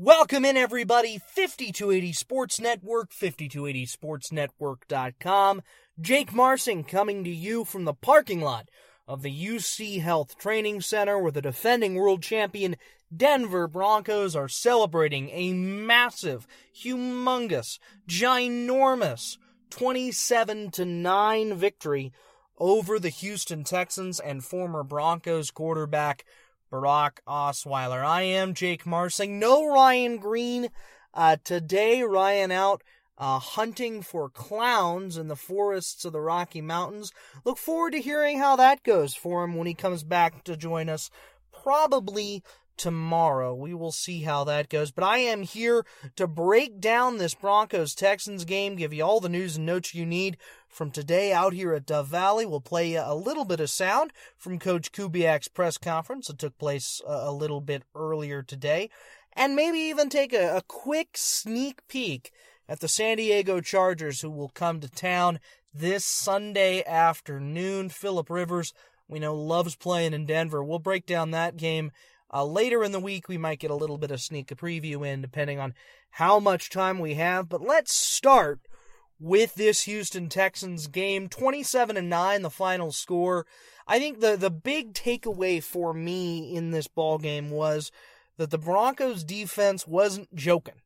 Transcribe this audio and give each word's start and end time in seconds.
Welcome 0.00 0.44
in, 0.44 0.56
everybody. 0.56 1.18
5280 1.18 2.12
Sports 2.12 2.60
Network, 2.60 3.10
5280sportsnetwork.com. 3.10 5.62
Jake 6.00 6.32
Marsing 6.32 6.84
coming 6.84 7.24
to 7.24 7.30
you 7.30 7.64
from 7.64 7.84
the 7.84 7.94
parking 7.94 8.40
lot 8.40 8.68
of 9.08 9.22
the 9.22 9.46
UC 9.46 10.00
Health 10.00 10.38
Training 10.38 10.82
Center 10.82 11.18
where 11.18 11.32
the 11.32 11.42
defending 11.42 11.96
world 11.96 12.22
champion 12.22 12.76
Denver 13.12 13.66
Broncos 13.66 14.36
are 14.36 14.48
celebrating 14.48 15.30
a 15.30 15.52
massive, 15.52 16.46
humongous, 16.80 17.80
ginormous 18.08 19.36
27 19.70 20.70
to 20.70 20.84
9 20.84 21.56
victory 21.56 22.12
over 22.56 23.00
the 23.00 23.08
Houston 23.08 23.64
Texans 23.64 24.20
and 24.20 24.44
former 24.44 24.84
Broncos 24.84 25.50
quarterback 25.50 26.24
Brock 26.70 27.20
Osweiler. 27.26 28.04
I 28.04 28.22
am 28.22 28.54
Jake 28.54 28.86
Marsing. 28.86 29.38
No 29.38 29.66
Ryan 29.66 30.18
Green 30.18 30.68
uh, 31.14 31.36
today. 31.42 32.02
Ryan 32.02 32.52
out 32.52 32.82
uh, 33.16 33.38
hunting 33.38 34.02
for 34.02 34.28
clowns 34.28 35.16
in 35.16 35.28
the 35.28 35.36
forests 35.36 36.04
of 36.04 36.12
the 36.12 36.20
Rocky 36.20 36.60
Mountains. 36.60 37.12
Look 37.44 37.58
forward 37.58 37.92
to 37.92 38.00
hearing 38.00 38.38
how 38.38 38.56
that 38.56 38.82
goes 38.82 39.14
for 39.14 39.44
him 39.44 39.56
when 39.56 39.66
he 39.66 39.74
comes 39.74 40.04
back 40.04 40.44
to 40.44 40.56
join 40.56 40.88
us, 40.88 41.10
probably 41.52 42.42
tomorrow. 42.76 43.54
We 43.54 43.74
will 43.74 43.92
see 43.92 44.22
how 44.22 44.44
that 44.44 44.68
goes. 44.68 44.90
But 44.90 45.04
I 45.04 45.18
am 45.18 45.42
here 45.42 45.84
to 46.16 46.26
break 46.26 46.80
down 46.80 47.18
this 47.18 47.34
Broncos 47.34 47.94
Texans 47.94 48.44
game, 48.44 48.76
give 48.76 48.92
you 48.94 49.04
all 49.04 49.20
the 49.20 49.28
news 49.28 49.56
and 49.56 49.66
notes 49.66 49.94
you 49.94 50.06
need 50.06 50.36
from 50.68 50.90
today 50.90 51.32
out 51.32 51.52
here 51.52 51.72
at 51.72 51.86
Dove 51.86 52.08
Valley. 52.08 52.46
We'll 52.46 52.60
play 52.60 52.94
a 52.94 53.14
little 53.14 53.44
bit 53.44 53.60
of 53.60 53.70
sound 53.70 54.12
from 54.36 54.58
Coach 54.58 54.92
Kubiak's 54.92 55.48
press 55.48 55.78
conference 55.78 56.28
that 56.28 56.38
took 56.38 56.56
place 56.58 57.00
a 57.06 57.32
little 57.32 57.60
bit 57.60 57.82
earlier 57.94 58.42
today, 58.42 58.90
and 59.32 59.56
maybe 59.56 59.78
even 59.78 60.08
take 60.08 60.32
a, 60.32 60.56
a 60.56 60.62
quick 60.68 61.10
sneak 61.14 61.86
peek 61.88 62.32
at 62.68 62.80
the 62.80 62.88
San 62.88 63.16
Diego 63.16 63.60
Chargers, 63.60 64.20
who 64.20 64.30
will 64.30 64.50
come 64.50 64.80
to 64.80 64.88
town 64.88 65.40
this 65.72 66.04
Sunday 66.04 66.84
afternoon. 66.84 67.88
Philip 67.88 68.28
Rivers, 68.28 68.74
we 69.08 69.18
know, 69.18 69.34
loves 69.34 69.74
playing 69.74 70.12
in 70.12 70.26
Denver. 70.26 70.62
We'll 70.62 70.78
break 70.78 71.06
down 71.06 71.30
that 71.30 71.56
game 71.56 71.92
uh, 72.32 72.44
later 72.44 72.84
in 72.84 72.92
the 72.92 73.00
week. 73.00 73.28
We 73.28 73.38
might 73.38 73.58
get 73.58 73.70
a 73.70 73.76
little 73.76 73.98
bit 73.98 74.10
of 74.10 74.20
sneak 74.20 74.48
preview 74.48 75.06
in, 75.06 75.22
depending 75.22 75.58
on 75.58 75.74
how 76.10 76.38
much 76.38 76.70
time 76.70 76.98
we 76.98 77.14
have. 77.14 77.48
But 77.48 77.62
let's 77.62 77.94
start 77.94 78.60
with 79.20 79.54
this 79.54 79.82
Houston 79.82 80.28
Texans 80.28 80.86
game. 80.86 81.28
27 81.28 81.96
and 81.96 82.10
9 82.10 82.42
the 82.42 82.50
final 82.50 82.92
score. 82.92 83.46
I 83.86 83.98
think 83.98 84.20
the 84.20 84.36
the 84.36 84.50
big 84.50 84.92
takeaway 84.92 85.62
for 85.62 85.94
me 85.94 86.54
in 86.54 86.70
this 86.70 86.88
ball 86.88 87.18
game 87.18 87.50
was 87.50 87.90
that 88.36 88.50
the 88.50 88.58
Broncos 88.58 89.24
defense 89.24 89.86
wasn't 89.86 90.34
joking. 90.34 90.80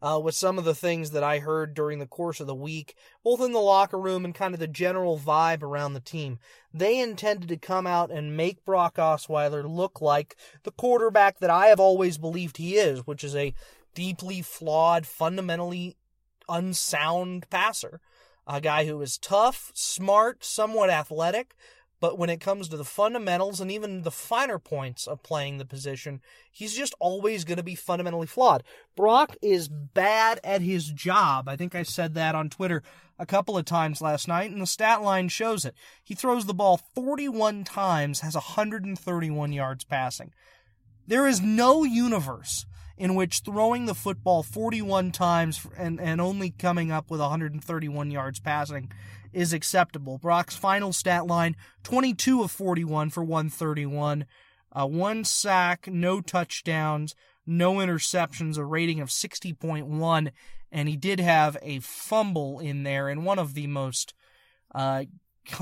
Uh, 0.00 0.16
with 0.16 0.36
some 0.36 0.58
of 0.58 0.64
the 0.64 0.76
things 0.76 1.10
that 1.10 1.24
I 1.24 1.40
heard 1.40 1.74
during 1.74 1.98
the 1.98 2.06
course 2.06 2.38
of 2.38 2.46
the 2.46 2.54
week, 2.54 2.94
both 3.24 3.40
in 3.40 3.50
the 3.50 3.58
locker 3.58 3.98
room 3.98 4.24
and 4.24 4.32
kind 4.32 4.54
of 4.54 4.60
the 4.60 4.68
general 4.68 5.18
vibe 5.18 5.60
around 5.60 5.94
the 5.94 5.98
team. 5.98 6.38
They 6.72 7.00
intended 7.00 7.48
to 7.48 7.56
come 7.56 7.84
out 7.84 8.08
and 8.08 8.36
make 8.36 8.64
Brock 8.64 8.94
Osweiler 8.94 9.68
look 9.68 10.00
like 10.00 10.36
the 10.62 10.70
quarterback 10.70 11.40
that 11.40 11.50
I 11.50 11.66
have 11.66 11.80
always 11.80 12.16
believed 12.16 12.58
he 12.58 12.76
is, 12.76 13.08
which 13.08 13.24
is 13.24 13.34
a 13.34 13.52
deeply 13.92 14.40
flawed, 14.40 15.04
fundamentally 15.04 15.96
unsound 16.48 17.48
passer. 17.50 18.00
A 18.46 18.60
guy 18.60 18.86
who 18.86 19.00
is 19.02 19.18
tough, 19.18 19.70
smart, 19.74 20.42
somewhat 20.44 20.88
athletic, 20.88 21.54
but 22.00 22.18
when 22.18 22.30
it 22.30 22.40
comes 22.40 22.68
to 22.68 22.76
the 22.76 22.84
fundamentals 22.84 23.60
and 23.60 23.70
even 23.70 24.02
the 24.02 24.10
finer 24.10 24.58
points 24.58 25.06
of 25.06 25.22
playing 25.22 25.58
the 25.58 25.64
position, 25.64 26.20
he's 26.50 26.76
just 26.76 26.94
always 27.00 27.44
going 27.44 27.56
to 27.56 27.62
be 27.62 27.74
fundamentally 27.74 28.26
flawed. 28.26 28.62
Brock 28.96 29.36
is 29.42 29.68
bad 29.68 30.38
at 30.44 30.62
his 30.62 30.90
job. 30.90 31.48
I 31.48 31.56
think 31.56 31.74
I 31.74 31.82
said 31.82 32.14
that 32.14 32.34
on 32.34 32.50
Twitter 32.50 32.82
a 33.18 33.26
couple 33.26 33.58
of 33.58 33.64
times 33.64 34.00
last 34.00 34.28
night, 34.28 34.50
and 34.50 34.62
the 34.62 34.66
stat 34.66 35.02
line 35.02 35.28
shows 35.28 35.64
it. 35.64 35.74
He 36.04 36.14
throws 36.14 36.46
the 36.46 36.54
ball 36.54 36.80
41 36.94 37.64
times, 37.64 38.20
has 38.20 38.34
131 38.34 39.52
yards 39.52 39.84
passing. 39.84 40.32
There 41.06 41.26
is 41.26 41.40
no 41.40 41.82
universe 41.82 42.64
in 42.98 43.14
which 43.14 43.40
throwing 43.40 43.86
the 43.86 43.94
football 43.94 44.42
41 44.42 45.12
times 45.12 45.66
and, 45.76 46.00
and 46.00 46.20
only 46.20 46.50
coming 46.50 46.90
up 46.90 47.10
with 47.10 47.20
131 47.20 48.10
yards 48.10 48.40
passing 48.40 48.90
is 49.32 49.52
acceptable. 49.52 50.18
Brock's 50.18 50.56
final 50.56 50.92
stat 50.92 51.26
line 51.26 51.56
22 51.84 52.42
of 52.42 52.50
41 52.50 53.10
for 53.10 53.22
131, 53.22 54.26
uh, 54.72 54.86
one 54.86 55.24
sack, 55.24 55.86
no 55.86 56.20
touchdowns, 56.20 57.14
no 57.46 57.74
interceptions, 57.74 58.58
a 58.58 58.64
rating 58.64 59.00
of 59.00 59.08
60.1, 59.08 60.30
and 60.70 60.88
he 60.88 60.96
did 60.96 61.20
have 61.20 61.56
a 61.62 61.80
fumble 61.80 62.58
in 62.58 62.82
there 62.82 63.08
in 63.08 63.24
one 63.24 63.38
of 63.38 63.54
the 63.54 63.66
most 63.66 64.12
uh, 64.74 65.04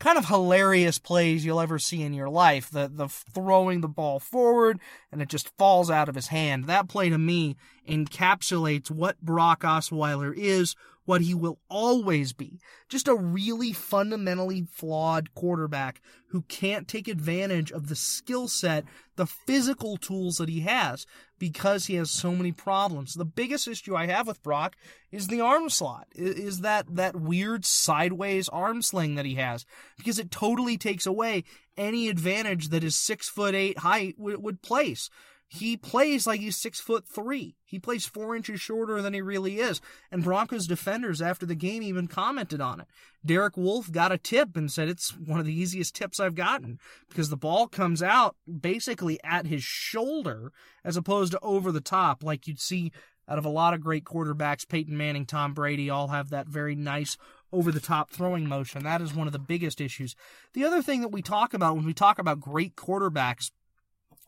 kind 0.00 0.18
of 0.18 0.26
hilarious 0.26 0.98
plays 0.98 1.44
you'll 1.44 1.60
ever 1.60 1.78
see 1.78 2.02
in 2.02 2.12
your 2.12 2.28
life. 2.28 2.68
The 2.70 2.90
the 2.92 3.08
throwing 3.08 3.82
the 3.82 3.88
ball 3.88 4.18
forward 4.18 4.80
and 5.12 5.22
it 5.22 5.28
just 5.28 5.56
falls 5.56 5.90
out 5.90 6.08
of 6.08 6.16
his 6.16 6.28
hand. 6.28 6.64
That 6.64 6.88
play 6.88 7.08
to 7.10 7.18
me 7.18 7.56
encapsulates 7.88 8.90
what 8.90 9.20
Brock 9.20 9.60
Osweiler 9.60 10.34
is, 10.36 10.74
what 11.10 11.22
he 11.22 11.34
will 11.34 11.58
always 11.68 12.32
be. 12.32 12.60
Just 12.88 13.08
a 13.08 13.16
really 13.16 13.72
fundamentally 13.72 14.64
flawed 14.70 15.34
quarterback 15.34 16.00
who 16.28 16.42
can't 16.42 16.86
take 16.86 17.08
advantage 17.08 17.72
of 17.72 17.88
the 17.88 17.96
skill 17.96 18.46
set, 18.46 18.84
the 19.16 19.26
physical 19.26 19.96
tools 19.96 20.36
that 20.36 20.48
he 20.48 20.60
has 20.60 21.06
because 21.36 21.86
he 21.86 21.96
has 21.96 22.12
so 22.12 22.30
many 22.30 22.52
problems. 22.52 23.14
The 23.14 23.24
biggest 23.24 23.66
issue 23.66 23.96
I 23.96 24.06
have 24.06 24.28
with 24.28 24.40
Brock 24.44 24.76
is 25.10 25.26
the 25.26 25.40
arm 25.40 25.68
slot, 25.68 26.06
is 26.14 26.60
that, 26.60 26.86
that 26.94 27.16
weird 27.16 27.64
sideways 27.64 28.48
arm 28.48 28.80
sling 28.80 29.16
that 29.16 29.26
he 29.26 29.34
has 29.34 29.66
because 29.96 30.20
it 30.20 30.30
totally 30.30 30.78
takes 30.78 31.06
away 31.06 31.42
any 31.76 32.08
advantage 32.08 32.68
that 32.68 32.84
his 32.84 32.94
six 32.94 33.28
foot 33.28 33.56
eight 33.56 33.78
height 33.78 34.14
would, 34.16 34.40
would 34.40 34.62
place 34.62 35.10
he 35.52 35.76
plays 35.76 36.28
like 36.28 36.38
he's 36.38 36.56
six 36.56 36.78
foot 36.78 37.04
three. 37.04 37.56
He 37.64 37.80
plays 37.80 38.06
four 38.06 38.36
inches 38.36 38.60
shorter 38.60 39.02
than 39.02 39.14
he 39.14 39.20
really 39.20 39.58
is. 39.58 39.80
And 40.12 40.22
Broncos 40.22 40.68
defenders 40.68 41.20
after 41.20 41.44
the 41.44 41.56
game 41.56 41.82
even 41.82 42.06
commented 42.06 42.60
on 42.60 42.78
it. 42.78 42.86
Derek 43.26 43.56
Wolfe 43.56 43.90
got 43.90 44.12
a 44.12 44.16
tip 44.16 44.56
and 44.56 44.70
said 44.70 44.88
it's 44.88 45.10
one 45.18 45.40
of 45.40 45.46
the 45.46 45.52
easiest 45.52 45.96
tips 45.96 46.20
I've 46.20 46.36
gotten 46.36 46.78
because 47.08 47.30
the 47.30 47.36
ball 47.36 47.66
comes 47.66 48.00
out 48.00 48.36
basically 48.60 49.18
at 49.24 49.48
his 49.48 49.64
shoulder 49.64 50.52
as 50.84 50.96
opposed 50.96 51.32
to 51.32 51.40
over 51.40 51.72
the 51.72 51.80
top 51.80 52.22
like 52.22 52.46
you'd 52.46 52.60
see 52.60 52.92
out 53.28 53.36
of 53.36 53.44
a 53.44 53.50
lot 53.50 53.74
of 53.74 53.80
great 53.80 54.04
quarterbacks. 54.04 54.68
Peyton 54.68 54.96
Manning, 54.96 55.26
Tom 55.26 55.52
Brady 55.52 55.90
all 55.90 56.08
have 56.08 56.30
that 56.30 56.46
very 56.46 56.76
nice 56.76 57.16
over 57.52 57.72
the 57.72 57.80
top 57.80 58.10
throwing 58.10 58.46
motion. 58.46 58.84
That 58.84 59.02
is 59.02 59.12
one 59.12 59.26
of 59.26 59.32
the 59.32 59.40
biggest 59.40 59.80
issues. 59.80 60.14
The 60.52 60.64
other 60.64 60.80
thing 60.80 61.00
that 61.00 61.08
we 61.08 61.22
talk 61.22 61.54
about 61.54 61.74
when 61.74 61.86
we 61.86 61.92
talk 61.92 62.20
about 62.20 62.38
great 62.38 62.76
quarterbacks 62.76 63.50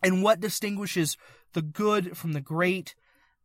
and 0.02 0.22
what 0.22 0.40
distinguishes 0.40 1.16
the 1.52 1.62
good 1.62 2.16
from 2.16 2.32
the 2.32 2.40
great 2.40 2.94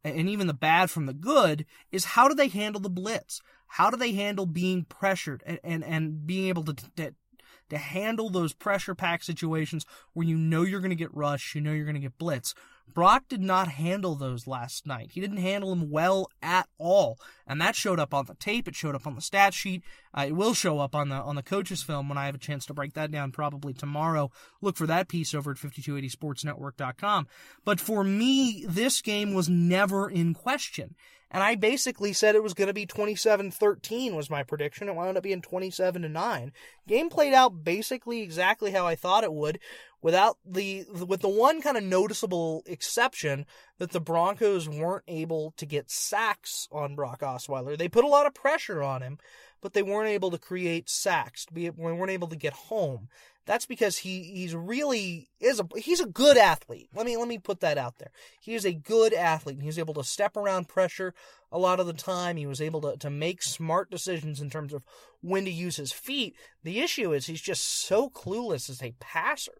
and 0.03 0.29
even 0.29 0.47
the 0.47 0.53
bad 0.53 0.89
from 0.89 1.05
the 1.05 1.13
good 1.13 1.65
is 1.91 2.05
how 2.05 2.27
do 2.27 2.35
they 2.35 2.47
handle 2.47 2.81
the 2.81 2.89
blitz? 2.89 3.41
How 3.67 3.89
do 3.89 3.97
they 3.97 4.13
handle 4.13 4.45
being 4.45 4.85
pressured 4.85 5.43
and, 5.45 5.59
and, 5.63 5.83
and 5.83 6.25
being 6.25 6.47
able 6.47 6.63
to, 6.65 6.75
to, 6.95 7.13
to 7.69 7.77
handle 7.77 8.29
those 8.29 8.53
pressure 8.53 8.95
pack 8.95 9.23
situations 9.23 9.85
where 10.13 10.25
you 10.25 10.37
know 10.37 10.63
you're 10.63 10.79
going 10.79 10.89
to 10.89 10.95
get 10.95 11.13
rushed, 11.13 11.53
you 11.55 11.61
know 11.61 11.73
you're 11.73 11.85
going 11.85 11.95
to 11.95 12.01
get 12.01 12.17
blitz, 12.17 12.53
Brock 12.93 13.25
did 13.29 13.41
not 13.41 13.67
handle 13.67 14.15
those 14.15 14.47
last 14.47 14.87
night. 14.87 15.11
He 15.11 15.21
didn't 15.21 15.37
handle 15.37 15.69
them 15.69 15.91
well 15.91 16.29
at 16.41 16.67
all, 16.77 17.19
and 17.45 17.61
that 17.61 17.75
showed 17.75 17.99
up 17.99 18.13
on 18.13 18.25
the 18.25 18.35
tape. 18.35 18.67
It 18.67 18.75
showed 18.75 18.95
up 18.95 19.05
on 19.05 19.15
the 19.15 19.21
stat 19.21 19.53
sheet. 19.53 19.83
Uh, 20.17 20.25
it 20.27 20.35
will 20.35 20.53
show 20.53 20.79
up 20.79 20.95
on 20.95 21.09
the 21.09 21.15
on 21.15 21.35
the 21.35 21.43
coaches 21.43 21.83
film 21.83 22.09
when 22.09 22.17
I 22.17 22.25
have 22.25 22.35
a 22.35 22.39
chance 22.39 22.65
to 22.67 22.73
break 22.73 22.93
that 22.93 23.11
down 23.11 23.31
probably 23.31 23.73
tomorrow. 23.73 24.31
Look 24.61 24.77
for 24.77 24.87
that 24.87 25.07
piece 25.07 25.33
over 25.33 25.51
at 25.51 25.57
5280sportsnetwork.com. 25.57 27.27
But 27.63 27.79
for 27.79 28.03
me, 28.03 28.65
this 28.67 29.01
game 29.01 29.33
was 29.33 29.49
never 29.49 30.09
in 30.09 30.33
question. 30.33 30.95
And 31.29 31.43
I 31.43 31.55
basically 31.55 32.13
said 32.13 32.35
it 32.35 32.43
was 32.43 32.53
going 32.53 32.69
to 32.69 32.73
be 32.73 32.85
27-13 32.85 34.13
was 34.13 34.29
my 34.29 34.43
prediction. 34.43 34.87
It 34.87 34.95
wound 34.95 35.17
up 35.17 35.23
being 35.23 35.41
27 35.41 36.03
to 36.03 36.09
9. 36.09 36.53
Game 36.87 37.09
played 37.09 37.33
out 37.33 37.65
basically 37.65 38.21
exactly 38.21 38.71
how 38.71 38.87
I 38.87 38.95
thought 38.95 39.25
it 39.25 39.33
would 39.33 39.59
without 40.01 40.37
the 40.45 40.85
with 40.91 41.21
the 41.21 41.29
one 41.29 41.61
kind 41.61 41.77
of 41.77 41.83
noticeable 41.83 42.63
exception 42.65 43.45
that 43.77 43.91
the 43.91 43.99
Broncos 43.99 44.69
weren't 44.69 45.03
able 45.07 45.53
to 45.57 45.65
get 45.65 45.91
sacks 45.91 46.67
on 46.71 46.95
Brock 46.95 47.21
Osweiler. 47.21 47.77
They 47.77 47.89
put 47.89 48.05
a 48.05 48.09
lot 48.09 48.27
of 48.27 48.33
pressure 48.33 48.81
on 48.83 49.01
him, 49.01 49.17
but 49.61 49.73
they 49.73 49.83
weren't 49.83 50.09
able 50.09 50.31
to 50.31 50.37
create 50.37 50.89
sacks. 50.89 51.45
We 51.51 51.69
weren't 51.69 52.11
able 52.11 52.27
to 52.27 52.35
get 52.35 52.53
home. 52.53 53.09
That's 53.45 53.65
because 53.65 53.99
he 53.99 54.23
he's 54.23 54.53
really 54.53 55.29
is 55.39 55.61
a 55.61 55.67
he's 55.79 56.01
a 56.01 56.05
good 56.05 56.37
athlete. 56.37 56.89
Let 56.93 57.05
me 57.05 57.15
let 57.15 57.29
me 57.29 57.37
put 57.37 57.61
that 57.61 57.77
out 57.77 57.97
there. 57.97 58.11
He 58.41 58.55
is 58.55 58.65
a 58.65 58.73
good 58.73 59.13
athlete. 59.13 59.61
He's 59.61 59.79
able 59.79 59.93
to 59.95 60.03
step 60.03 60.35
around 60.35 60.67
pressure 60.67 61.13
a 61.51 61.59
lot 61.59 61.79
of 61.79 61.87
the 61.87 61.93
time. 61.93 62.37
He 62.37 62.45
was 62.45 62.61
able 62.61 62.81
to 62.81 62.97
to 62.97 63.09
make 63.09 63.41
smart 63.41 63.89
decisions 63.89 64.41
in 64.41 64.49
terms 64.49 64.73
of 64.73 64.83
when 65.21 65.45
to 65.45 65.51
use 65.51 65.77
his 65.77 65.91
feet. 65.91 66.35
The 66.63 66.79
issue 66.79 67.13
is 67.13 67.27
he's 67.27 67.41
just 67.41 67.65
so 67.65 68.09
clueless 68.09 68.69
as 68.69 68.81
a 68.81 68.95
passer 68.99 69.53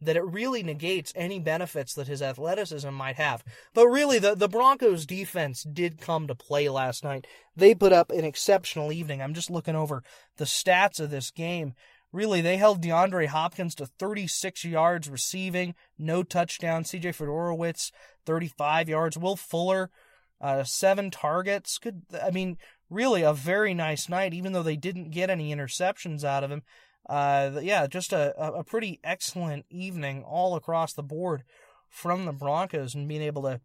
that 0.00 0.16
it 0.16 0.24
really 0.24 0.62
negates 0.62 1.12
any 1.14 1.38
benefits 1.38 1.94
that 1.94 2.08
his 2.08 2.22
athleticism 2.22 2.90
might 2.90 3.16
have. 3.16 3.44
But 3.74 3.88
really, 3.88 4.18
the, 4.18 4.34
the 4.34 4.48
Broncos 4.48 5.04
defense 5.06 5.62
did 5.62 6.00
come 6.00 6.26
to 6.26 6.34
play 6.34 6.68
last 6.68 7.04
night. 7.04 7.26
They 7.54 7.74
put 7.74 7.92
up 7.92 8.10
an 8.10 8.24
exceptional 8.24 8.92
evening. 8.92 9.20
I'm 9.20 9.34
just 9.34 9.50
looking 9.50 9.76
over 9.76 10.02
the 10.38 10.46
stats 10.46 11.00
of 11.00 11.10
this 11.10 11.30
game. 11.30 11.74
Really, 12.12 12.40
they 12.40 12.56
held 12.56 12.82
DeAndre 12.82 13.26
Hopkins 13.26 13.74
to 13.76 13.86
36 13.86 14.64
yards 14.64 15.08
receiving, 15.08 15.74
no 15.96 16.22
touchdown. 16.22 16.82
CJ 16.82 17.14
Fiedorowicz, 17.16 17.92
35 18.26 18.88
yards. 18.88 19.16
Will 19.16 19.36
Fuller, 19.36 19.90
uh, 20.40 20.64
seven 20.64 21.10
targets. 21.10 21.78
Good. 21.78 22.02
I 22.22 22.30
mean, 22.30 22.56
really 22.88 23.22
a 23.22 23.32
very 23.32 23.74
nice 23.74 24.08
night, 24.08 24.34
even 24.34 24.52
though 24.52 24.62
they 24.62 24.76
didn't 24.76 25.10
get 25.10 25.30
any 25.30 25.54
interceptions 25.54 26.24
out 26.24 26.44
of 26.44 26.50
him 26.50 26.62
uh, 27.10 27.58
yeah, 27.60 27.88
just 27.88 28.12
a, 28.12 28.38
a 28.40 28.62
pretty 28.62 29.00
excellent 29.02 29.66
evening 29.68 30.22
all 30.22 30.54
across 30.54 30.92
the 30.92 31.02
board 31.02 31.42
from 31.88 32.24
the 32.24 32.32
Broncos 32.32 32.94
and 32.94 33.08
being 33.08 33.22
able 33.22 33.42
to 33.42 33.60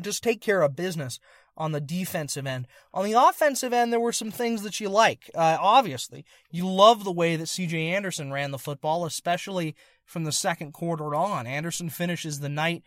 just 0.00 0.22
take 0.22 0.42
care 0.42 0.60
of 0.60 0.76
business 0.76 1.18
on 1.56 1.72
the 1.72 1.80
defensive 1.80 2.46
end. 2.46 2.66
On 2.92 3.04
the 3.04 3.14
offensive 3.14 3.72
end, 3.72 3.92
there 3.92 3.98
were 3.98 4.12
some 4.12 4.30
things 4.30 4.62
that 4.62 4.78
you 4.78 4.90
like. 4.90 5.30
Uh, 5.34 5.56
obviously, 5.58 6.26
you 6.50 6.68
love 6.68 7.02
the 7.02 7.12
way 7.12 7.34
that 7.36 7.46
C.J. 7.46 7.88
Anderson 7.88 8.30
ran 8.30 8.50
the 8.50 8.58
football, 8.58 9.06
especially 9.06 9.74
from 10.04 10.24
the 10.24 10.32
second 10.32 10.72
quarter 10.72 11.14
on. 11.14 11.46
Anderson 11.46 11.88
finishes 11.88 12.40
the 12.40 12.48
night 12.50 12.82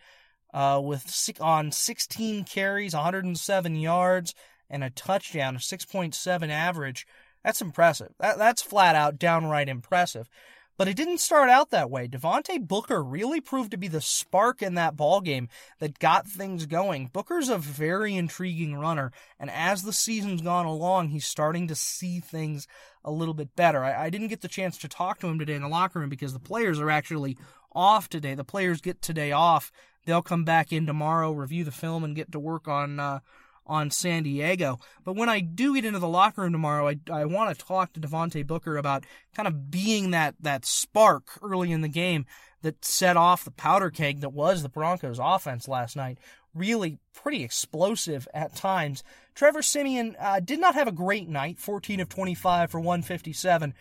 uh, 0.54 0.80
with 0.82 1.30
on 1.40 1.70
16 1.70 2.44
carries, 2.44 2.94
107 2.94 3.76
yards, 3.76 4.34
and 4.70 4.82
a 4.82 4.88
touchdown, 4.88 5.56
a 5.56 5.58
6.7 5.58 6.48
average 6.48 7.06
that's 7.44 7.60
impressive. 7.60 8.14
That, 8.18 8.38
that's 8.38 8.62
flat 8.62 8.96
out 8.96 9.18
downright 9.18 9.68
impressive. 9.68 10.28
But 10.76 10.88
it 10.88 10.96
didn't 10.96 11.18
start 11.18 11.50
out 11.50 11.70
that 11.70 11.90
way. 11.90 12.08
Devontae 12.08 12.66
Booker 12.66 13.00
really 13.00 13.40
proved 13.40 13.70
to 13.70 13.76
be 13.76 13.86
the 13.86 14.00
spark 14.00 14.60
in 14.60 14.74
that 14.74 14.96
ball 14.96 15.20
game 15.20 15.48
that 15.78 16.00
got 16.00 16.26
things 16.26 16.66
going. 16.66 17.10
Booker's 17.12 17.48
a 17.48 17.58
very 17.58 18.16
intriguing 18.16 18.74
runner, 18.74 19.12
and 19.38 19.50
as 19.50 19.82
the 19.82 19.92
season's 19.92 20.42
gone 20.42 20.66
along, 20.66 21.10
he's 21.10 21.26
starting 21.26 21.68
to 21.68 21.76
see 21.76 22.18
things 22.18 22.66
a 23.04 23.12
little 23.12 23.34
bit 23.34 23.54
better. 23.54 23.84
I, 23.84 24.06
I 24.06 24.10
didn't 24.10 24.28
get 24.28 24.40
the 24.40 24.48
chance 24.48 24.76
to 24.78 24.88
talk 24.88 25.20
to 25.20 25.28
him 25.28 25.38
today 25.38 25.54
in 25.54 25.62
the 25.62 25.68
locker 25.68 26.00
room 26.00 26.08
because 26.08 26.32
the 26.32 26.40
players 26.40 26.80
are 26.80 26.90
actually 26.90 27.36
off 27.72 28.08
today. 28.08 28.34
The 28.34 28.42
players 28.42 28.80
get 28.80 29.00
today 29.00 29.30
off. 29.30 29.70
They'll 30.04 30.22
come 30.22 30.44
back 30.44 30.72
in 30.72 30.86
tomorrow, 30.86 31.32
review 31.32 31.64
the 31.64 31.70
film, 31.70 32.04
and 32.04 32.16
get 32.16 32.32
to 32.32 32.40
work 32.40 32.68
on 32.68 33.00
uh, 33.00 33.20
on 33.66 33.90
San 33.90 34.22
Diego. 34.22 34.78
But 35.04 35.16
when 35.16 35.28
I 35.28 35.40
do 35.40 35.74
get 35.74 35.84
into 35.84 35.98
the 35.98 36.08
locker 36.08 36.42
room 36.42 36.52
tomorrow, 36.52 36.88
I, 36.88 36.98
I 37.10 37.24
want 37.24 37.56
to 37.56 37.64
talk 37.64 37.92
to 37.92 38.00
Devontae 38.00 38.46
Booker 38.46 38.76
about 38.76 39.04
kind 39.34 39.48
of 39.48 39.70
being 39.70 40.10
that, 40.10 40.34
that 40.40 40.66
spark 40.66 41.38
early 41.42 41.72
in 41.72 41.80
the 41.80 41.88
game 41.88 42.26
that 42.62 42.84
set 42.84 43.16
off 43.16 43.44
the 43.44 43.50
powder 43.50 43.90
keg 43.90 44.20
that 44.20 44.32
was 44.32 44.62
the 44.62 44.68
Broncos 44.68 45.18
offense 45.20 45.68
last 45.68 45.96
night. 45.96 46.18
Really 46.54 46.98
pretty 47.12 47.42
explosive 47.42 48.28
at 48.32 48.54
times. 48.54 49.02
Trevor 49.34 49.62
Siemian 49.62 50.16
uh, 50.20 50.40
did 50.40 50.60
not 50.60 50.74
have 50.74 50.86
a 50.86 50.92
great 50.92 51.28
night, 51.28 51.58
14 51.58 52.00
of 52.00 52.08
25 52.08 52.70
for 52.70 52.80
157 52.80 53.74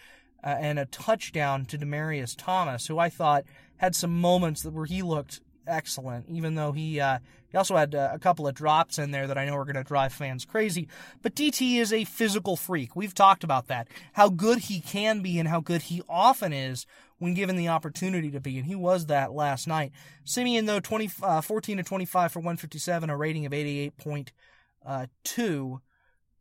uh, 0.43 0.47
and 0.47 0.79
a 0.79 0.85
touchdown 0.85 1.65
to 1.65 1.77
Demaryius 1.77 2.35
Thomas, 2.37 2.87
who 2.87 2.97
I 2.99 3.09
thought 3.09 3.45
had 3.77 3.95
some 3.95 4.19
moments 4.19 4.63
that 4.63 4.73
where 4.73 4.85
he 4.85 5.01
looked 5.01 5.41
excellent, 5.67 6.27
even 6.29 6.55
though 6.55 6.71
he 6.71 6.99
uh, 6.99 7.19
he 7.49 7.57
also 7.57 7.75
had 7.75 7.93
uh, 7.93 8.09
a 8.11 8.19
couple 8.19 8.47
of 8.47 8.55
drops 8.55 8.97
in 8.97 9.11
there 9.11 9.27
that 9.27 9.37
I 9.37 9.45
know 9.45 9.55
are 9.55 9.65
going 9.65 9.75
to 9.75 9.83
drive 9.83 10.11
fans 10.11 10.43
crazy. 10.43 10.87
But 11.21 11.35
DT 11.35 11.77
is 11.79 11.93
a 11.93 12.03
physical 12.03 12.55
freak. 12.55 12.95
We've 12.95 13.13
talked 13.13 13.43
about 13.43 13.67
that. 13.67 13.87
How 14.13 14.29
good 14.29 14.59
he 14.59 14.79
can 14.79 15.21
be 15.21 15.37
and 15.39 15.47
how 15.47 15.59
good 15.59 15.83
he 15.83 16.01
often 16.09 16.51
is 16.51 16.85
when 17.19 17.35
given 17.35 17.55
the 17.55 17.67
opportunity 17.67 18.31
to 18.31 18.39
be. 18.39 18.57
And 18.57 18.65
he 18.65 18.75
was 18.75 19.05
that 19.05 19.33
last 19.33 19.67
night. 19.67 19.91
Siemian, 20.25 20.65
though, 20.65 20.79
20, 20.79 21.11
uh, 21.21 21.41
14 21.41 21.77
to 21.77 21.83
25 21.83 22.31
for 22.31 22.39
157, 22.39 23.09
a 23.09 23.17
rating 23.17 23.45
of 23.45 23.51
88.2. 23.51 24.29
Uh, 24.85 25.77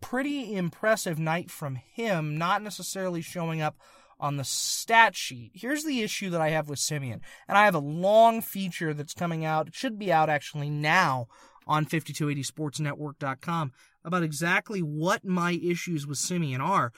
Pretty 0.00 0.56
impressive 0.56 1.16
night 1.16 1.48
from 1.48 1.76
him, 1.76 2.36
not 2.36 2.60
necessarily 2.60 3.20
showing 3.20 3.62
up 3.62 3.76
on 4.22 4.36
the 4.36 4.44
stat 4.44 5.16
sheet. 5.16 5.50
Here's 5.52 5.82
the 5.84 6.00
issue 6.00 6.30
that 6.30 6.40
I 6.40 6.50
have 6.50 6.68
with 6.68 6.78
Siemian, 6.78 7.20
And 7.48 7.58
I 7.58 7.64
have 7.64 7.74
a 7.74 7.80
long 7.80 8.40
feature 8.40 8.94
that's 8.94 9.12
coming 9.12 9.44
out. 9.44 9.66
It 9.66 9.74
should 9.74 9.98
be 9.98 10.12
out 10.12 10.30
actually 10.30 10.70
now 10.70 11.26
on 11.66 11.84
5280sportsnetwork.com 11.84 13.72
about 14.04 14.22
exactly 14.22 14.80
what 14.80 15.24
my 15.24 15.52
issues 15.52 16.06
with 16.06 16.18
Siemian 16.18 16.60
are. 16.60 16.92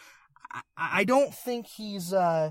I, 0.76 1.02
don't 1.02 1.34
think 1.34 1.66
he's 1.66 2.12
uh 2.12 2.50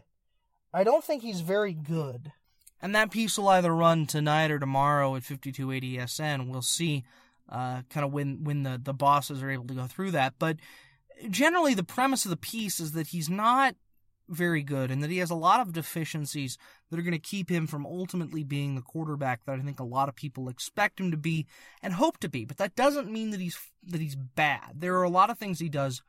I 0.73 0.83
don't 0.83 1.03
think 1.03 1.21
he's 1.21 1.39
very 1.39 1.73
good. 1.73 2.33
And 2.81 2.93
that 2.95 3.11
piece 3.11 3.37
will 3.37 3.47
either 3.47 3.73
run 3.73 4.07
tonight 4.07 4.51
or 4.51 4.59
tomorrow 4.59 5.15
at 5.15 5.23
5280SN. 5.23 6.49
We'll 6.49 6.61
see 6.61 7.05
uh, 7.47 7.83
kind 7.89 8.05
of 8.05 8.11
when 8.11 8.43
when 8.43 8.63
the, 8.63 8.81
the 8.83 8.93
bosses 8.93 9.41
are 9.41 9.49
able 9.49 9.67
to 9.67 9.73
go 9.73 9.85
through 9.85 10.11
that. 10.11 10.33
But 10.37 10.57
generally 11.29 11.73
the 11.73 11.83
premise 11.83 12.25
of 12.25 12.31
the 12.31 12.37
piece 12.37 12.79
is 12.79 12.91
that 12.93 13.07
he's 13.07 13.29
not 13.29 13.75
very 14.33 14.63
good 14.63 14.91
and 14.91 15.03
that 15.03 15.09
he 15.09 15.17
has 15.17 15.29
a 15.29 15.35
lot 15.35 15.59
of 15.59 15.73
deficiencies 15.73 16.57
that 16.89 16.99
are 16.99 17.03
going 17.03 17.13
to 17.13 17.19
keep 17.19 17.49
him 17.49 17.67
from 17.67 17.85
ultimately 17.85 18.43
being 18.43 18.75
the 18.75 18.81
quarterback 18.81 19.45
that 19.45 19.59
I 19.59 19.61
think 19.61 19.79
a 19.79 19.85
lot 19.85 20.09
of 20.09 20.15
people 20.15 20.49
expect 20.49 20.99
him 20.99 21.11
to 21.11 21.17
be 21.17 21.45
and 21.81 21.93
hope 21.93 22.17
to 22.19 22.29
be. 22.29 22.45
But 22.45 22.57
that 22.57 22.75
doesn't 22.75 23.11
mean 23.11 23.31
that 23.31 23.39
he's 23.39 23.57
that 23.87 24.01
he's 24.01 24.15
bad. 24.15 24.73
There 24.75 24.95
are 24.95 25.03
a 25.03 25.09
lot 25.09 25.29
of 25.29 25.37
things 25.37 25.59
he 25.59 25.69
does 25.69 26.01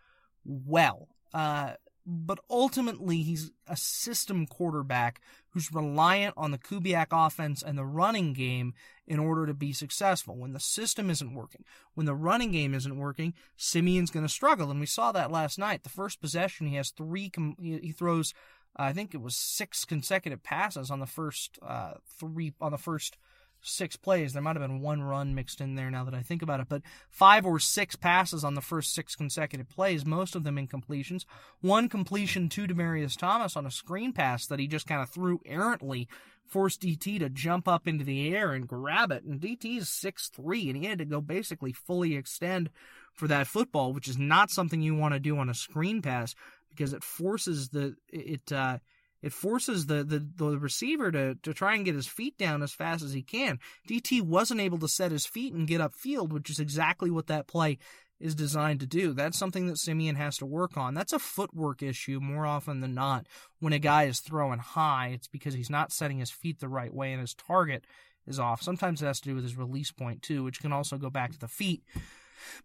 well. 0.45 1.09
Uh, 1.33 1.75
but 2.07 2.39
ultimately 2.51 3.23
he's 3.23 3.51
a 3.67 3.77
system 3.77 4.47
quarterback 4.47 5.21
who's 5.51 5.73
reliant 5.73 6.35
on 6.37 6.51
the 6.51 6.59
Kubiak 6.59 7.07
offense 7.11 7.63
and 7.63 7.79
the 7.79 7.85
running 7.85 8.33
game 8.33 8.75
in 9.07 9.19
order 9.19 9.47
to 9.47 9.55
be 9.55 9.73
successful. 9.73 10.37
When 10.37 10.53
the 10.53 10.61
system 10.61 11.09
isn't 11.09 11.35
working, 11.35 11.65
when 11.95 12.07
the 12.07 12.15
running 12.15 12.53
game 12.53 12.75
isn't 12.75 12.99
working, 12.99 13.35
Siemian's 13.57 14.11
going 14.11 14.27
to 14.27 14.33
struggle, 14.33 14.71
and 14.71 14.81
we 14.81 14.87
saw 14.87 15.13
that 15.13 15.31
last 15.31 15.59
night. 15.59 15.83
The 15.83 15.89
first 15.89 16.21
possession, 16.21 16.67
he 16.67 16.77
has 16.77 16.91
three. 16.91 17.31
he 17.59 17.93
throws, 17.93 18.35
I 18.77 18.93
think 18.93 19.15
it 19.15 19.23
was 19.23 19.37
six 19.37 19.85
consecutive 19.85 20.43
passes 20.43 20.91
on 20.91 21.01
the 21.01 21.07
first 21.07 21.59
uh, 21.63 21.95
three 22.19 22.53
on 22.61 22.73
the 22.73 22.79
first 22.79 23.17
six 23.65 23.97
plays. 23.97 24.33
There 24.33 24.43
might 24.43 24.57
have 24.57 24.67
been 24.67 24.81
one 24.81 25.03
run 25.03 25.35
mixed 25.35 25.61
in 25.61 25.75
there 25.75 25.91
now 25.91 26.05
that 26.05 26.15
I 26.15 26.23
think 26.23 26.43
about 26.43 26.61
it, 26.61 26.69
but 26.69 26.83
five 27.11 27.47
or 27.47 27.59
six 27.59 27.97
passes 27.97 28.45
on 28.45 28.55
the 28.55 28.61
first 28.61 28.95
six 28.95 29.17
consecutive 29.17 29.69
plays, 29.69 30.05
most 30.05 30.37
of 30.37 30.45
them 30.45 30.57
incompletions. 30.57 31.25
One 31.61 31.89
completion 31.89 32.49
to 32.51 32.67
Demaryius 32.67 33.17
Thomas 33.17 33.57
on 33.57 33.67
a 33.67 33.71
screen 33.71 34.13
pass 34.13 34.47
that 34.47 34.59
he 34.59 34.67
just 34.67 34.87
kind 34.87 35.03
of 35.03 35.11
threw 35.11 35.41
errantly, 35.47 36.09
forced 36.47 36.83
DT 36.83 37.19
to 37.19 37.29
jump 37.29 37.67
up 37.67 37.89
into 37.89 38.05
the 38.05 38.35
air 38.35 38.53
and 38.53 38.69
grab 38.69 39.11
it. 39.11 39.25
And 39.25 39.41
DT 39.41 39.79
is 39.79 39.89
six 39.89 40.29
three, 40.29 40.69
and 40.69 40.77
he 40.77 40.85
had 40.85 40.99
to 40.99 41.05
go 41.05 41.21
basically 41.21 41.73
fully 41.73 42.17
extend 42.17 42.71
for 43.13 43.29
that 43.29 43.47
football, 43.47 43.93
which 43.93 44.09
is 44.09 44.19
not 44.19 44.51
something 44.51 44.83
you 44.83 44.95
want 44.95 45.15
to 45.15 45.21
do 45.21 45.39
on 45.39 45.49
a 45.49 45.55
screen 45.55 46.03
pass 46.03 46.35
because 46.71 46.93
it 46.93 47.05
forces 47.05 47.69
the 47.69 47.95
it 48.09 48.53
uh, 48.53 48.79
it 49.25 49.33
forces 49.33 49.87
the, 49.87 50.05
the, 50.05 50.19
the 50.37 50.59
receiver 50.59 51.11
to, 51.11 51.35
to 51.37 51.55
try 51.55 51.75
and 51.75 51.87
get 51.87 51.95
his 51.95 52.07
feet 52.07 52.37
down 52.37 52.63
as 52.63 52.75
fast 52.75 53.03
as 53.03 53.15
he 53.15 53.23
can. 53.23 53.59
DT 53.89 54.21
wasn't 54.21 54.61
able 54.61 54.77
to 54.81 54.87
set 54.87 55.13
his 55.13 55.25
feet 55.25 55.55
and 55.55 55.67
get 55.67 55.81
upfield, 55.81 56.29
which 56.29 56.51
is 56.51 56.61
exactly 56.61 57.11
what 57.11 57.27
that 57.29 57.47
play 57.47 57.79
is 58.21 58.35
designed 58.35 58.81
to 58.81 58.87
do. 58.87 59.15
That's 59.15 59.39
something 59.39 59.67
that 59.67 59.79
Siemian 59.79 60.17
has 60.17 60.37
to 60.37 60.47
work 60.47 60.77
on. 60.77 60.93
That's 60.93 61.15
a 61.15 61.19
footwork 61.19 61.83
issue 61.83 62.21
more 62.21 62.45
often 62.45 62.81
than 62.81 62.95
not. 62.95 63.27
When 63.61 63.73
a 63.73 63.79
guy 63.79 64.05
is 64.05 64.21
throwing 64.21 64.59
high, 64.59 65.13
it's 65.15 65.27
because 65.27 65.55
he's 65.55 65.71
not 65.71 65.91
setting 65.91 66.19
his 66.19 66.31
feet 66.31 66.61
the 66.61 66.69
right 66.69 66.93
way 66.93 67.11
and 67.11 67.23
his 67.23 67.33
target 67.33 67.87
is 68.27 68.39
off. 68.39 68.61
Sometimes 68.61 69.01
it 69.01 69.07
has 69.07 69.21
to 69.21 69.31
do 69.31 69.35
with 69.35 69.45
his 69.45 69.57
release 69.57 69.91
point 69.91 70.21
too, 70.21 70.45
which 70.45 70.61
can 70.61 70.73
also 70.73 70.99
go 70.99 71.09
back 71.09 71.33
to 71.33 71.39
the 71.39 71.49
feet. 71.49 71.83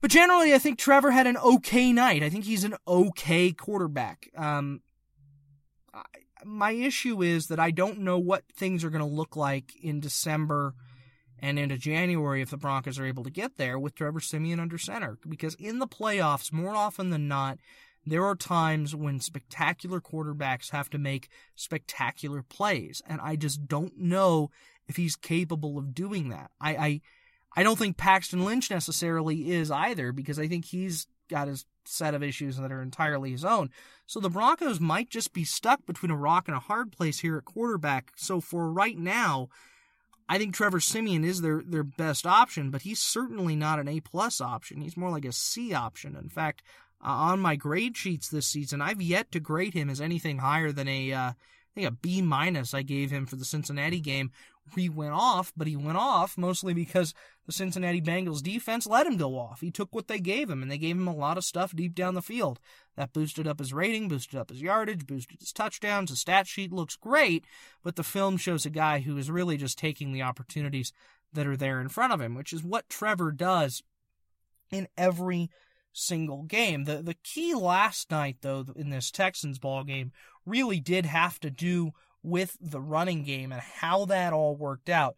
But 0.01 0.12
generally, 0.12 0.54
I 0.54 0.58
think 0.58 0.78
Trevor 0.78 1.12
had 1.12 1.25
an 1.25 1.38
okay 1.38 1.94
night. 1.94 2.22
I 2.22 2.30
think 2.30 2.44
he's 2.44 2.66
an 2.66 2.75
okay 2.86 3.54
quarterback. 3.54 4.30
Um, 4.36 4.82
I, 5.94 6.04
my 6.46 6.72
issue 6.72 7.22
is 7.22 7.48
that 7.48 7.60
I 7.60 7.72
don't 7.72 8.00
know 8.00 8.19
what 8.19 8.43
things 8.53 8.84
are 8.84 8.89
going 8.89 9.08
to 9.08 9.15
look 9.15 9.36
like 9.36 9.74
in 9.81 10.00
December 10.00 10.74
and 11.39 11.58
into 11.58 11.77
January 11.77 12.41
if 12.41 12.50
the 12.50 12.58
Broncos 12.58 13.00
are 13.00 13.05
able 13.05 13.24
to 13.24 13.29
get 13.29 13.58
there 13.58 13.79
with 13.79 13.96
Trevor 13.96 14.19
Siemian 14.19 14.60
under 14.60 14.77
center. 14.77 15.17
Because 15.27 15.55
in 15.55 15.79
the 15.79 15.88
playoffs, 15.88 16.51
more 16.51 16.75
often 16.75 17.10
than 17.10 17.27
not, 17.27 17.60
there 18.05 18.25
are 18.25 18.36
times 18.36 18.96
when 18.96 19.19
spectacular 19.19 20.01
quarterbacks 20.01 20.72
have 20.72 20.89
to 20.89 20.98
make 20.98 21.29
spectacular 21.55 22.43
plays. 22.43 23.01
And 23.08 23.22
I 23.22 23.36
just 23.36 23.67
don't 23.67 23.98
know 23.98 24.51
if 24.88 24.96
he's 24.96 25.15
capable 25.15 25.77
of 25.77 25.93
doing 25.93 26.29
that. 26.29 26.51
I, 26.60 26.75
I, 26.75 27.01
I 27.58 27.63
don't 27.63 27.77
think 27.77 27.98
Paxton 27.98 28.43
Lynch 28.43 28.69
necessarily 28.69 29.51
is 29.51 29.72
either, 29.72 30.12
because 30.12 30.39
I 30.39 30.48
think 30.48 30.65
he's 30.65 31.08
got 31.29 31.48
his 31.48 31.65
set 31.86 32.13
of 32.13 32.24
issues 32.24 32.57
that 32.57 32.71
are 32.71 32.81
entirely 32.81 33.31
his 33.31 33.45
own. 33.45 33.69
So 34.05 34.19
the 34.19 34.29
Broncos 34.29 34.79
might 34.79 35.09
just 35.09 35.33
be 35.33 35.43
stuck 35.43 35.86
between 35.86 36.12
a 36.12 36.17
rock 36.17 36.48
and 36.48 36.57
a 36.57 36.62
hard 36.62 36.91
place 36.91 37.19
here 37.19 37.38
at 37.38 37.45
quarterback. 37.45 38.12
So 38.15 38.41
for 38.41 38.71
right 38.71 38.98
now, 38.98 39.50
I 40.27 40.38
think 40.38 40.53
Trevor 40.53 40.79
Siemian 40.79 41.24
is 41.24 41.41
their, 41.41 41.63
their 41.65 41.83
best 41.83 42.27
option, 42.27 42.69
but 42.69 42.83
he's 42.83 43.00
certainly 43.00 43.55
not 43.55 43.79
an 43.79 43.88
A 43.88 44.00
plus 44.00 44.41
option. 44.41 44.81
He's 44.81 44.98
more 44.98 45.09
like 45.09 45.25
a 45.25 45.31
C 45.31 45.74
option. 45.74 46.15
In 46.15 46.29
fact, 46.29 46.62
uh, 47.03 47.07
on 47.07 47.39
my 47.39 47.55
grade 47.55 47.95
sheets 47.95 48.27
this 48.27 48.45
season, 48.45 48.81
I've 48.81 49.01
yet 49.01 49.31
to 49.31 49.39
grade 49.39 49.74
him 49.74 49.89
as 49.89 50.01
anything 50.01 50.39
higher 50.39 50.71
than 50.71 50.88
a 50.88 51.12
uh, 51.12 51.31
think 51.79 51.88
a 51.88 51.91
B 51.91 52.21
minus 52.21 52.74
I 52.74 52.81
gave 52.81 53.12
him 53.12 53.25
for 53.25 53.36
the 53.36 53.45
Cincinnati 53.45 54.00
game. 54.00 54.31
He 54.76 54.90
went 54.90 55.14
off, 55.14 55.54
but 55.56 55.68
he 55.68 55.76
went 55.76 55.98
off 55.98 56.38
mostly 56.38 56.74
because 56.74 57.14
the 57.46 57.52
Cincinnati 57.52 58.02
Bengals 58.02 58.42
defense 58.42 58.86
let 58.86 59.08
him 59.08 59.18
go 59.18 59.38
off. 59.38 59.62
He 59.62 59.72
took 59.72 59.94
what 59.94 60.08
they 60.08 60.20
gave 60.20 60.50
him, 60.50 60.62
and 60.62 60.72
they 60.72 60.78
gave 60.78 60.96
him 60.96 61.08
a 61.08 61.16
lot 61.16 61.38
of 61.38 61.44
stuff 61.44 61.76
deep 61.76 61.96
down 61.96 62.14
the 62.14 62.22
field. 62.22 62.60
That 62.96 63.14
boosted 63.14 63.48
up 63.48 63.60
his 63.60 63.74
rating, 63.74 64.08
boosted 64.08 64.40
up 64.40 64.50
his 64.50 64.62
yardage, 64.62 65.08
boosted 65.08 65.40
his 65.40 65.52
touchdowns. 65.52 66.10
His 66.10 66.20
stat 66.20 66.48
sheet 66.48 66.72
looks 66.72 66.96
great, 66.96 67.46
but 67.84 67.96
the 67.96 68.04
film 68.04 68.38
shows 68.38 68.66
a 68.66 68.70
guy 68.70 69.00
who 69.00 69.18
is 69.18 69.32
really 69.32 69.58
just 69.58 69.78
taking 69.78 70.12
the 70.12 70.22
opportunities 70.22 70.92
that 71.34 71.48
are 71.48 71.58
there 71.58 71.80
in 71.80 71.90
front 71.90 72.14
of 72.14 72.22
him, 72.22 72.36
which 72.36 72.54
is 72.54 72.64
what 72.64 72.90
Trevor 72.90 73.32
does 73.32 73.84
in 74.72 74.88
every 74.98 75.50
single 75.92 76.44
game. 76.44 76.86
The 76.86 77.02
the 77.02 77.16
key 77.24 77.54
last 77.54 78.12
night 78.12 78.38
though 78.42 78.66
in 78.76 78.90
this 78.90 79.12
Texans 79.12 79.60
ball 79.60 79.84
game 79.84 80.12
really 80.46 80.80
did 80.80 81.06
have 81.06 81.40
to 81.42 81.50
do 81.50 81.92
with 82.24 82.58
the 82.60 82.82
running 82.82 83.24
game 83.24 83.52
and 83.52 83.62
how 83.62 84.06
that 84.06 84.34
all 84.34 84.56
worked 84.56 84.90
out. 84.90 85.16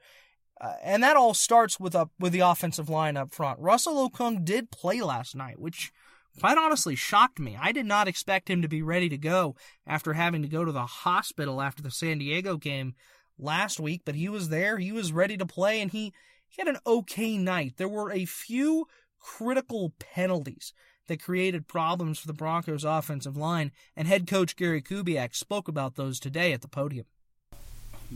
Uh, 0.59 0.73
and 0.83 1.01
that 1.01 1.17
all 1.17 1.33
starts 1.33 1.79
with 1.79 1.95
a 1.95 2.07
with 2.19 2.33
the 2.33 2.39
offensive 2.39 2.89
line 2.89 3.17
up 3.17 3.33
front. 3.33 3.59
Russell 3.59 4.09
Okung 4.09 4.45
did 4.45 4.69
play 4.69 5.01
last 5.01 5.35
night, 5.35 5.59
which 5.59 5.91
quite 6.39 6.57
honestly 6.57 6.95
shocked 6.95 7.39
me. 7.39 7.57
I 7.59 7.71
did 7.71 7.87
not 7.87 8.07
expect 8.07 8.49
him 8.49 8.61
to 8.61 8.67
be 8.67 8.83
ready 8.83 9.09
to 9.09 9.17
go 9.17 9.55
after 9.87 10.13
having 10.13 10.43
to 10.43 10.47
go 10.47 10.63
to 10.63 10.71
the 10.71 10.85
hospital 10.85 11.61
after 11.61 11.81
the 11.81 11.89
San 11.89 12.19
Diego 12.19 12.57
game 12.57 12.93
last 13.39 13.79
week, 13.79 14.03
but 14.05 14.15
he 14.15 14.29
was 14.29 14.49
there, 14.49 14.77
he 14.77 14.91
was 14.91 15.11
ready 15.11 15.35
to 15.37 15.45
play 15.45 15.81
and 15.81 15.91
he 15.91 16.13
he 16.47 16.61
had 16.61 16.67
an 16.67 16.81
okay 16.85 17.37
night. 17.37 17.75
There 17.77 17.89
were 17.89 18.11
a 18.11 18.25
few 18.25 18.85
critical 19.19 19.93
penalties 19.99 20.73
that 21.07 21.21
created 21.21 21.67
problems 21.67 22.19
for 22.19 22.27
the 22.27 22.33
Broncos 22.33 22.83
offensive 22.83 23.37
line, 23.37 23.71
and 23.95 24.07
head 24.07 24.27
coach 24.27 24.55
Gary 24.55 24.81
Kubiak 24.81 25.35
spoke 25.35 25.67
about 25.67 25.95
those 25.95 26.19
today 26.19 26.53
at 26.53 26.61
the 26.61 26.67
podium. 26.67 27.05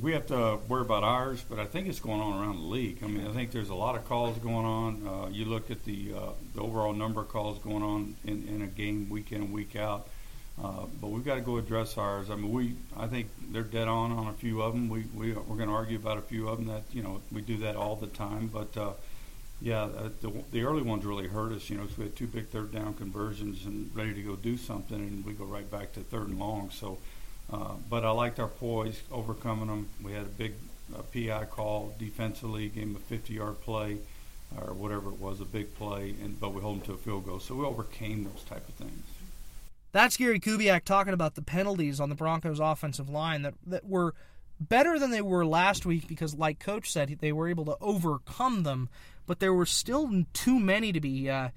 We 0.01 0.11
have 0.11 0.27
to 0.27 0.59
worry 0.67 0.81
about 0.81 1.03
ours, 1.03 1.43
but 1.49 1.57
I 1.57 1.65
think 1.65 1.87
it's 1.87 2.01
going 2.01 2.19
on 2.19 2.41
around 2.41 2.57
the 2.57 2.67
league. 2.67 2.99
I 3.01 3.07
mean, 3.07 3.25
I 3.25 3.31
think 3.31 3.51
there's 3.51 3.69
a 3.69 3.75
lot 3.75 3.95
of 3.95 4.03
calls 4.03 4.37
going 4.39 4.65
on. 4.65 5.07
Uh, 5.07 5.29
you 5.29 5.45
look 5.45 5.71
at 5.71 5.85
the, 5.85 6.13
uh, 6.13 6.29
the 6.53 6.61
overall 6.61 6.91
number 6.91 7.21
of 7.21 7.29
calls 7.29 7.59
going 7.59 7.81
on 7.81 8.15
in, 8.25 8.45
in 8.47 8.61
a 8.61 8.67
game 8.67 9.09
week 9.09 9.31
in 9.31 9.53
week 9.53 9.77
out. 9.77 10.09
Uh, 10.61 10.85
but 11.01 11.07
we've 11.07 11.25
got 11.25 11.35
to 11.35 11.41
go 11.41 11.57
address 11.57 11.97
ours. 11.97 12.29
I 12.29 12.35
mean, 12.35 12.51
we 12.51 12.75
I 12.95 13.07
think 13.07 13.29
they're 13.51 13.63
dead 13.63 13.87
on 13.89 14.11
on 14.13 14.27
a 14.27 14.33
few 14.33 14.61
of 14.61 14.73
them. 14.73 14.87
We 14.87 15.03
we 15.13 15.33
we're 15.33 15.57
going 15.57 15.67
to 15.67 15.75
argue 15.75 15.97
about 15.97 16.17
a 16.17 16.21
few 16.21 16.47
of 16.47 16.57
them. 16.57 16.67
That 16.67 16.83
you 16.93 17.03
know 17.03 17.21
we 17.31 17.41
do 17.41 17.57
that 17.57 17.75
all 17.75 17.97
the 17.97 18.07
time. 18.07 18.47
But 18.47 18.77
uh, 18.77 18.91
yeah, 19.61 19.83
uh, 19.83 20.09
the, 20.21 20.31
the 20.51 20.63
early 20.63 20.81
ones 20.81 21.05
really 21.05 21.27
hurt 21.27 21.51
us, 21.51 21.69
you 21.69 21.77
know, 21.77 21.83
because 21.83 21.97
we 21.97 22.03
had 22.05 22.15
two 22.15 22.27
big 22.27 22.49
third 22.49 22.71
down 22.71 22.93
conversions 22.93 23.65
and 23.65 23.89
ready 23.95 24.13
to 24.13 24.21
go 24.21 24.35
do 24.35 24.57
something, 24.57 24.97
and 24.97 25.25
we 25.25 25.33
go 25.33 25.45
right 25.45 25.69
back 25.69 25.93
to 25.93 26.01
third 26.01 26.27
and 26.27 26.39
long. 26.39 26.69
So, 26.71 26.97
uh, 27.51 27.73
but 27.89 28.03
I 28.03 28.11
liked 28.11 28.39
our 28.39 28.47
poise, 28.47 29.01
overcoming 29.11 29.67
them. 29.67 29.89
We 30.03 30.11
had 30.11 30.23
a 30.23 30.25
big 30.25 30.53
uh, 30.95 31.01
PI 31.13 31.45
call 31.45 31.95
defensively, 31.97 32.67
gave 32.69 32.93
them 32.93 32.95
a 32.95 33.13
50-yard 33.13 33.61
play 33.61 33.99
or 34.57 34.73
whatever 34.73 35.09
it 35.09 35.19
was, 35.19 35.41
a 35.41 35.45
big 35.45 35.75
play, 35.75 36.15
and 36.21 36.39
but 36.39 36.53
we 36.53 36.61
hold 36.61 36.81
them 36.81 36.85
to 36.87 36.93
a 36.93 36.97
field 36.97 37.25
goal. 37.25 37.39
So 37.39 37.55
we 37.55 37.65
overcame 37.65 38.23
those 38.23 38.43
type 38.43 38.67
of 38.67 38.75
things. 38.75 39.05
That's 39.91 40.17
Gary 40.17 40.39
Kubiak 40.39 40.83
talking 40.83 41.13
about 41.13 41.35
the 41.35 41.41
penalties 41.41 41.99
on 41.99 42.09
the 42.09 42.15
Broncos' 42.15 42.59
offensive 42.59 43.09
line 43.09 43.41
that 43.43 43.53
that 43.65 43.85
were 43.85 44.13
better 44.59 44.97
than 44.99 45.11
they 45.11 45.21
were 45.21 45.45
last 45.45 45.85
week 45.85 46.07
because, 46.07 46.35
like 46.35 46.59
Coach 46.59 46.91
said, 46.91 47.17
they 47.19 47.31
were 47.31 47.47
able 47.47 47.65
to 47.65 47.77
overcome 47.81 48.63
them, 48.63 48.89
but 49.25 49.39
there 49.39 49.53
were 49.53 49.65
still 49.65 50.23
too 50.33 50.59
many 50.59 50.91
to 50.91 51.01
be 51.01 51.29
uh, 51.29 51.49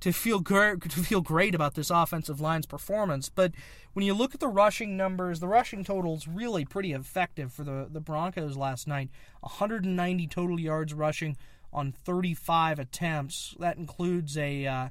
to 0.00 0.12
feel 0.12 0.40
great 0.40 0.82
to 0.82 1.00
feel 1.00 1.20
great 1.20 1.54
about 1.54 1.74
this 1.74 1.90
offensive 1.90 2.40
line's 2.40 2.66
performance. 2.66 3.28
But 3.28 3.52
when 3.92 4.04
you 4.04 4.14
look 4.14 4.34
at 4.34 4.40
the 4.40 4.48
rushing 4.48 4.96
numbers, 4.96 5.40
the 5.40 5.48
rushing 5.48 5.84
totals 5.84 6.26
really 6.26 6.64
pretty 6.64 6.92
effective 6.92 7.52
for 7.52 7.64
the 7.64 7.86
the 7.90 8.00
Broncos 8.00 8.56
last 8.56 8.88
night. 8.88 9.10
190 9.40 10.26
total 10.26 10.58
yards 10.58 10.94
rushing 10.94 11.36
on 11.72 11.92
35 11.92 12.78
attempts. 12.78 13.54
That 13.58 13.76
includes 13.76 14.36
a 14.36 14.66
uh, 14.66 14.88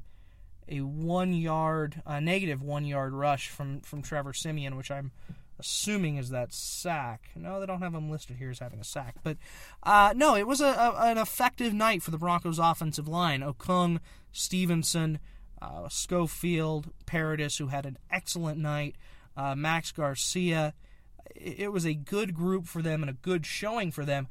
a 0.69 0.81
one 0.81 1.33
yard, 1.33 2.01
a 2.05 2.21
negative 2.21 2.61
one 2.61 2.85
yard 2.85 3.13
rush 3.13 3.49
from 3.49 3.81
from 3.81 4.01
Trevor 4.01 4.33
Siemian, 4.33 4.77
which 4.77 4.91
I'm 4.91 5.11
assuming 5.61 6.17
is 6.17 6.29
that 6.29 6.51
sack. 6.51 7.29
No, 7.35 7.59
they 7.59 7.65
don't 7.65 7.81
have 7.81 7.93
him 7.93 8.09
listed 8.09 8.37
here 8.37 8.49
as 8.49 8.59
having 8.59 8.79
a 8.79 8.83
sack. 8.83 9.15
But 9.23 9.37
uh, 9.83 10.13
no, 10.15 10.35
it 10.35 10.47
was 10.47 10.59
a, 10.59 10.65
a, 10.65 10.95
an 11.03 11.17
effective 11.17 11.73
night 11.73 12.03
for 12.03 12.11
the 12.11 12.17
Broncos' 12.17 12.59
offensive 12.59 13.07
line. 13.07 13.41
Okung, 13.41 13.99
Stephenson, 14.31 15.19
uh, 15.61 15.87
Schofield, 15.87 16.91
Paradis, 17.05 17.57
who 17.57 17.67
had 17.67 17.85
an 17.85 17.97
excellent 18.09 18.59
night, 18.59 18.95
uh, 19.37 19.55
Max 19.55 19.91
Garcia. 19.91 20.73
It 21.35 21.71
was 21.71 21.85
a 21.85 21.93
good 21.93 22.33
group 22.33 22.65
for 22.65 22.81
them 22.81 23.01
and 23.01 23.09
a 23.09 23.13
good 23.13 23.45
showing 23.45 23.91
for 23.91 24.03
them. 24.03 24.27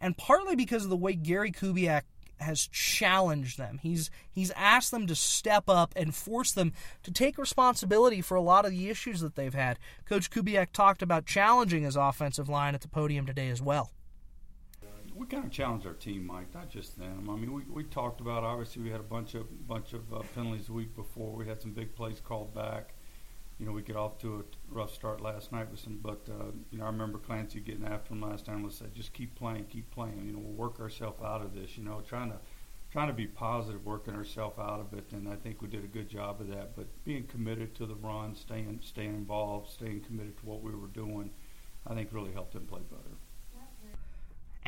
And 0.00 0.16
partly 0.16 0.54
because 0.54 0.84
of 0.84 0.90
the 0.90 0.96
way 0.96 1.14
Gary 1.14 1.50
Kubiak 1.50 2.02
has 2.40 2.66
challenged 2.68 3.58
them. 3.58 3.78
He's 3.82 4.10
he's 4.30 4.50
asked 4.52 4.90
them 4.90 5.06
to 5.06 5.14
step 5.14 5.68
up 5.68 5.92
and 5.96 6.14
force 6.14 6.52
them 6.52 6.72
to 7.02 7.10
take 7.10 7.38
responsibility 7.38 8.20
for 8.20 8.34
a 8.36 8.40
lot 8.42 8.64
of 8.64 8.70
the 8.70 8.88
issues 8.88 9.20
that 9.20 9.34
they've 9.34 9.54
had. 9.54 9.78
Coach 10.06 10.30
Kubiak 10.30 10.72
talked 10.72 11.02
about 11.02 11.26
challenging 11.26 11.82
his 11.82 11.96
offensive 11.96 12.48
line 12.48 12.74
at 12.74 12.80
the 12.80 12.88
podium 12.88 13.26
today 13.26 13.48
as 13.48 13.62
well. 13.62 13.92
We 15.14 15.26
kind 15.26 15.44
of 15.44 15.50
challenged 15.50 15.84
our 15.84 15.94
team, 15.94 16.26
Mike, 16.26 16.54
not 16.54 16.70
just 16.70 16.96
them. 16.96 17.28
I 17.28 17.34
mean, 17.34 17.52
we, 17.52 17.62
we 17.64 17.82
talked 17.82 18.20
about 18.20 18.44
obviously 18.44 18.82
we 18.82 18.90
had 18.90 19.00
a 19.00 19.04
bunch 19.04 19.34
of 19.34 19.66
bunch 19.66 19.92
of 19.92 20.12
uh, 20.12 20.20
penalties 20.34 20.66
the 20.66 20.74
week 20.74 20.94
before. 20.94 21.32
We 21.34 21.46
had 21.46 21.60
some 21.60 21.72
big 21.72 21.94
plays 21.94 22.20
called 22.20 22.54
back 22.54 22.94
you 23.58 23.66
know, 23.66 23.72
we 23.72 23.82
get 23.82 23.96
off 23.96 24.18
to 24.18 24.36
a 24.36 24.74
rough 24.74 24.94
start 24.94 25.20
last 25.20 25.50
night 25.50 25.70
with 25.70 25.80
some, 25.80 25.98
but 26.00 26.28
uh, 26.28 26.52
you 26.70 26.78
know, 26.78 26.84
I 26.84 26.88
remember 26.88 27.18
Clancy 27.18 27.60
getting 27.60 27.84
after 27.84 28.14
him 28.14 28.22
last 28.22 28.46
time. 28.46 28.62
Was 28.62 28.76
said, 28.76 28.94
just 28.94 29.12
keep 29.12 29.34
playing, 29.34 29.66
keep 29.66 29.90
playing. 29.90 30.22
You 30.26 30.32
know, 30.32 30.38
we'll 30.38 30.68
work 30.68 30.78
ourselves 30.80 31.20
out 31.22 31.42
of 31.42 31.54
this. 31.54 31.76
You 31.76 31.84
know, 31.84 32.00
trying 32.08 32.30
to 32.30 32.38
trying 32.90 33.08
to 33.08 33.14
be 33.14 33.26
positive, 33.26 33.84
working 33.84 34.14
ourselves 34.14 34.58
out 34.58 34.80
of 34.80 34.96
it, 34.96 35.12
and 35.12 35.28
I 35.28 35.34
think 35.36 35.60
we 35.60 35.68
did 35.68 35.84
a 35.84 35.88
good 35.88 36.08
job 36.08 36.40
of 36.40 36.48
that. 36.48 36.76
But 36.76 36.86
being 37.04 37.24
committed 37.24 37.74
to 37.76 37.86
the 37.86 37.96
run, 37.96 38.36
staying 38.36 38.80
staying 38.84 39.14
involved, 39.14 39.70
staying 39.70 40.02
committed 40.02 40.38
to 40.38 40.46
what 40.46 40.62
we 40.62 40.74
were 40.74 40.86
doing, 40.86 41.30
I 41.86 41.94
think 41.94 42.10
really 42.12 42.32
helped 42.32 42.52
them 42.52 42.66
play 42.66 42.82
better. 42.88 43.17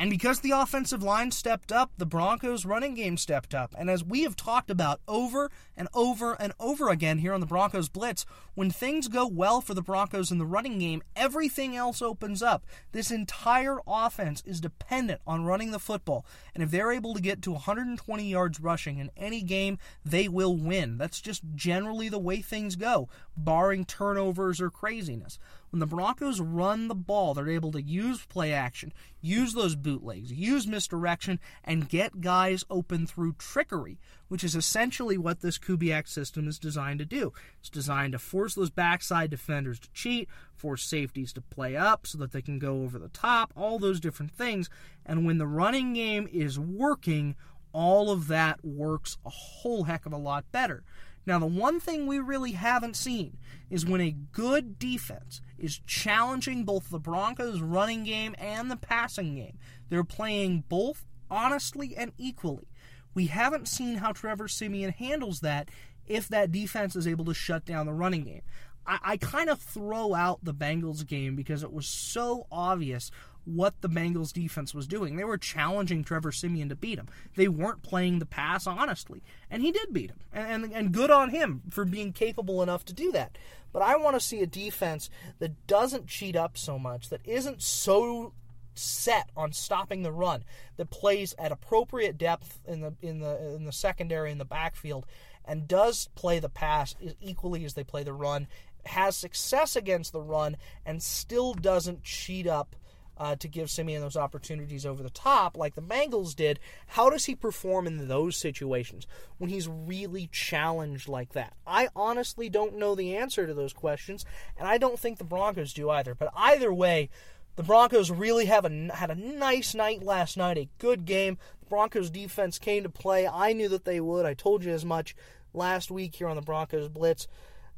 And 0.01 0.09
because 0.09 0.39
the 0.39 0.49
offensive 0.49 1.03
line 1.03 1.29
stepped 1.29 1.71
up, 1.71 1.91
the 1.99 2.07
Broncos' 2.07 2.65
running 2.65 2.95
game 2.95 3.17
stepped 3.17 3.53
up. 3.53 3.75
And 3.77 3.87
as 3.87 4.03
we 4.03 4.23
have 4.23 4.35
talked 4.35 4.71
about 4.71 4.99
over 5.07 5.51
and 5.77 5.87
over 5.93 6.33
and 6.33 6.53
over 6.59 6.89
again 6.89 7.19
here 7.19 7.35
on 7.35 7.39
the 7.39 7.45
Broncos 7.45 7.87
Blitz, 7.87 8.25
when 8.55 8.71
things 8.71 9.07
go 9.07 9.27
well 9.27 9.61
for 9.61 9.75
the 9.75 9.81
Broncos 9.83 10.31
in 10.31 10.39
the 10.39 10.45
running 10.45 10.79
game, 10.79 11.03
everything 11.15 11.75
else 11.75 12.01
opens 12.01 12.41
up. 12.41 12.65
This 12.93 13.11
entire 13.11 13.77
offense 13.85 14.41
is 14.43 14.59
dependent 14.59 15.21
on 15.27 15.45
running 15.45 15.69
the 15.69 15.77
football. 15.77 16.25
And 16.55 16.63
if 16.63 16.71
they're 16.71 16.91
able 16.91 17.13
to 17.13 17.21
get 17.21 17.43
to 17.43 17.51
120 17.51 18.27
yards 18.27 18.59
rushing 18.59 18.97
in 18.97 19.11
any 19.15 19.43
game, 19.43 19.77
they 20.03 20.27
will 20.27 20.57
win. 20.57 20.97
That's 20.97 21.21
just 21.21 21.43
generally 21.53 22.09
the 22.09 22.17
way 22.17 22.41
things 22.41 22.75
go, 22.75 23.07
barring 23.43 23.85
turnovers 23.85 24.61
or 24.61 24.69
craziness. 24.69 25.39
When 25.69 25.79
the 25.79 25.87
Broncos 25.87 26.41
run 26.41 26.89
the 26.89 26.95
ball, 26.95 27.33
they're 27.33 27.49
able 27.49 27.71
to 27.71 27.81
use 27.81 28.25
play 28.25 28.51
action, 28.51 28.91
use 29.21 29.53
those 29.53 29.75
bootlegs, 29.75 30.31
use 30.31 30.67
misdirection, 30.67 31.39
and 31.63 31.87
get 31.87 32.19
guys 32.19 32.65
open 32.69 33.07
through 33.07 33.33
trickery, 33.33 33.97
which 34.27 34.43
is 34.43 34.53
essentially 34.53 35.17
what 35.17 35.39
this 35.39 35.57
Kubiak 35.57 36.09
system 36.09 36.47
is 36.47 36.59
designed 36.59 36.99
to 36.99 37.05
do. 37.05 37.31
It's 37.59 37.69
designed 37.69 38.11
to 38.11 38.19
force 38.19 38.53
those 38.53 38.69
backside 38.69 39.29
defenders 39.29 39.79
to 39.79 39.91
cheat, 39.93 40.27
force 40.53 40.83
safeties 40.83 41.31
to 41.33 41.41
play 41.41 41.77
up 41.77 42.05
so 42.05 42.17
that 42.17 42.33
they 42.33 42.41
can 42.41 42.59
go 42.59 42.83
over 42.83 42.99
the 42.99 43.07
top, 43.09 43.53
all 43.55 43.79
those 43.79 44.01
different 44.01 44.33
things. 44.33 44.69
And 45.05 45.25
when 45.25 45.37
the 45.37 45.47
running 45.47 45.93
game 45.93 46.27
is 46.31 46.59
working, 46.59 47.35
all 47.73 48.11
of 48.11 48.27
that 48.27 48.63
works 48.65 49.17
a 49.25 49.29
whole 49.29 49.85
heck 49.85 50.05
of 50.05 50.11
a 50.11 50.17
lot 50.17 50.51
better. 50.51 50.83
Now, 51.25 51.39
the 51.39 51.45
one 51.45 51.79
thing 51.79 52.07
we 52.07 52.19
really 52.19 52.53
haven't 52.53 52.95
seen 52.95 53.37
is 53.69 53.85
when 53.85 54.01
a 54.01 54.11
good 54.11 54.79
defense 54.79 55.41
is 55.57 55.79
challenging 55.85 56.63
both 56.63 56.89
the 56.89 56.99
Broncos' 56.99 57.61
running 57.61 58.03
game 58.03 58.35
and 58.37 58.71
the 58.71 58.77
passing 58.77 59.35
game. 59.35 59.57
They're 59.89 60.03
playing 60.03 60.63
both 60.67 61.05
honestly 61.29 61.95
and 61.95 62.11
equally. 62.17 62.67
We 63.13 63.27
haven't 63.27 63.67
seen 63.67 63.97
how 63.97 64.11
Trevor 64.13 64.47
Siemian 64.47 64.91
handles 64.91 65.41
that 65.41 65.69
if 66.07 66.27
that 66.29 66.51
defense 66.51 66.95
is 66.95 67.07
able 67.07 67.25
to 67.25 67.33
shut 67.33 67.65
down 67.65 67.85
the 67.85 67.93
running 67.93 68.23
game. 68.23 68.41
I, 68.85 68.99
I 69.03 69.17
kind 69.17 69.49
of 69.49 69.59
throw 69.59 70.13
out 70.13 70.43
the 70.43 70.53
Bengals 70.53 71.05
game 71.05 71.35
because 71.35 71.63
it 71.63 71.71
was 71.71 71.87
so 71.87 72.47
obvious 72.51 73.11
what 73.45 73.79
the 73.81 73.89
Bengals 73.89 74.33
defense 74.33 74.73
was 74.73 74.87
doing. 74.87 75.15
They 75.15 75.23
were 75.23 75.37
challenging 75.37 76.03
Trevor 76.03 76.31
Siemian 76.31 76.69
to 76.69 76.75
beat 76.75 76.99
him. 76.99 77.07
They 77.35 77.47
weren't 77.47 77.81
playing 77.81 78.19
the 78.19 78.25
pass 78.25 78.67
honestly, 78.67 79.23
and 79.49 79.61
he 79.61 79.71
did 79.71 79.93
beat 79.93 80.11
him. 80.11 80.19
And, 80.31 80.65
and, 80.65 80.73
and 80.73 80.91
good 80.91 81.11
on 81.11 81.29
him 81.29 81.61
for 81.69 81.85
being 81.85 82.13
capable 82.13 82.61
enough 82.61 82.85
to 82.85 82.93
do 82.93 83.11
that. 83.11 83.37
But 83.73 83.81
I 83.81 83.95
want 83.95 84.15
to 84.15 84.19
see 84.19 84.41
a 84.41 84.47
defense 84.47 85.09
that 85.39 85.65
doesn't 85.67 86.07
cheat 86.07 86.35
up 86.35 86.57
so 86.57 86.77
much, 86.77 87.09
that 87.09 87.21
isn't 87.25 87.61
so 87.61 88.33
set 88.73 89.29
on 89.35 89.53
stopping 89.53 90.03
the 90.03 90.11
run, 90.11 90.43
that 90.77 90.89
plays 90.89 91.33
at 91.37 91.51
appropriate 91.51 92.17
depth 92.17 92.59
in 92.67 92.81
the 92.81 92.93
in 93.01 93.19
the 93.19 93.55
in 93.55 93.65
the 93.65 93.71
secondary 93.71 94.31
in 94.31 94.37
the 94.37 94.45
backfield 94.45 95.05
and 95.45 95.67
does 95.67 96.07
play 96.15 96.39
the 96.39 96.49
pass 96.49 96.95
as 97.03 97.15
equally 97.19 97.65
as 97.65 97.73
they 97.73 97.83
play 97.83 98.03
the 98.03 98.13
run 98.13 98.47
has 98.85 99.15
success 99.15 99.75
against 99.75 100.11
the 100.11 100.21
run 100.21 100.57
and 100.85 101.01
still 101.01 101.53
doesn't 101.53 102.03
cheat 102.03 102.47
up 102.47 102.75
uh, 103.21 103.35
to 103.35 103.47
give 103.47 103.69
Siemian 103.69 104.01
those 104.01 104.17
opportunities 104.17 104.83
over 104.83 105.03
the 105.03 105.11
top 105.11 105.55
like 105.55 105.75
the 105.75 105.81
Bengals 105.81 106.35
did. 106.35 106.59
How 106.87 107.07
does 107.07 107.25
he 107.25 107.35
perform 107.35 107.85
in 107.85 108.07
those 108.07 108.35
situations 108.35 109.05
when 109.37 109.51
he's 109.51 109.67
really 109.67 110.27
challenged 110.31 111.07
like 111.07 111.33
that? 111.33 111.53
I 111.67 111.89
honestly 111.95 112.49
don't 112.49 112.79
know 112.79 112.95
the 112.95 113.15
answer 113.15 113.45
to 113.45 113.53
those 113.53 113.73
questions, 113.73 114.25
and 114.57 114.67
I 114.67 114.79
don't 114.79 114.97
think 114.97 115.19
the 115.19 115.23
Broncos 115.23 115.71
do 115.71 115.91
either. 115.91 116.15
But 116.15 116.33
either 116.35 116.73
way, 116.73 117.11
the 117.57 117.63
Broncos 117.63 118.09
really 118.09 118.45
have 118.45 118.65
a, 118.65 118.91
had 118.95 119.11
a 119.11 119.15
nice 119.15 119.75
night 119.75 120.01
last 120.01 120.35
night, 120.35 120.57
a 120.57 120.69
good 120.79 121.05
game. 121.05 121.37
The 121.59 121.67
Broncos 121.67 122.09
defense 122.09 122.57
came 122.57 122.81
to 122.81 122.89
play. 122.89 123.27
I 123.27 123.53
knew 123.53 123.69
that 123.69 123.85
they 123.85 124.01
would. 124.01 124.25
I 124.25 124.33
told 124.33 124.63
you 124.63 124.71
as 124.71 124.83
much 124.83 125.15
last 125.53 125.91
week 125.91 126.15
here 126.15 126.27
on 126.27 126.37
the 126.37 126.41
Broncos 126.41 126.89
Blitz. 126.89 127.27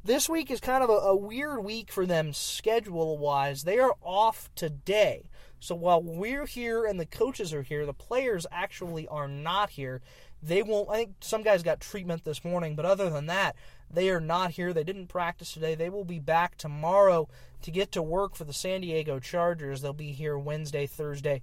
This 0.02 0.26
week 0.26 0.50
is 0.50 0.60
kind 0.60 0.82
of 0.82 0.88
a, 0.88 0.94
a 0.94 1.16
weird 1.16 1.62
week 1.62 1.92
for 1.92 2.06
them 2.06 2.32
schedule 2.32 3.18
wise. 3.18 3.64
They 3.64 3.78
are 3.78 3.94
off 4.02 4.48
today. 4.54 5.28
So 5.64 5.74
while 5.74 6.02
we're 6.02 6.44
here 6.44 6.84
and 6.84 7.00
the 7.00 7.06
coaches 7.06 7.54
are 7.54 7.62
here, 7.62 7.86
the 7.86 7.94
players 7.94 8.46
actually 8.52 9.08
are 9.08 9.26
not 9.26 9.70
here. 9.70 10.02
They 10.42 10.62
won't. 10.62 10.90
I 10.90 10.96
think 10.96 11.14
some 11.20 11.42
guys 11.42 11.62
got 11.62 11.80
treatment 11.80 12.24
this 12.24 12.44
morning, 12.44 12.76
but 12.76 12.84
other 12.84 13.08
than 13.08 13.24
that, 13.26 13.56
they 13.90 14.10
are 14.10 14.20
not 14.20 14.50
here. 14.50 14.74
They 14.74 14.84
didn't 14.84 15.06
practice 15.06 15.54
today. 15.54 15.74
They 15.74 15.88
will 15.88 16.04
be 16.04 16.18
back 16.18 16.58
tomorrow 16.58 17.30
to 17.62 17.70
get 17.70 17.92
to 17.92 18.02
work 18.02 18.36
for 18.36 18.44
the 18.44 18.52
San 18.52 18.82
Diego 18.82 19.18
Chargers. 19.18 19.80
They'll 19.80 19.94
be 19.94 20.12
here 20.12 20.36
Wednesday, 20.36 20.86
Thursday, 20.86 21.40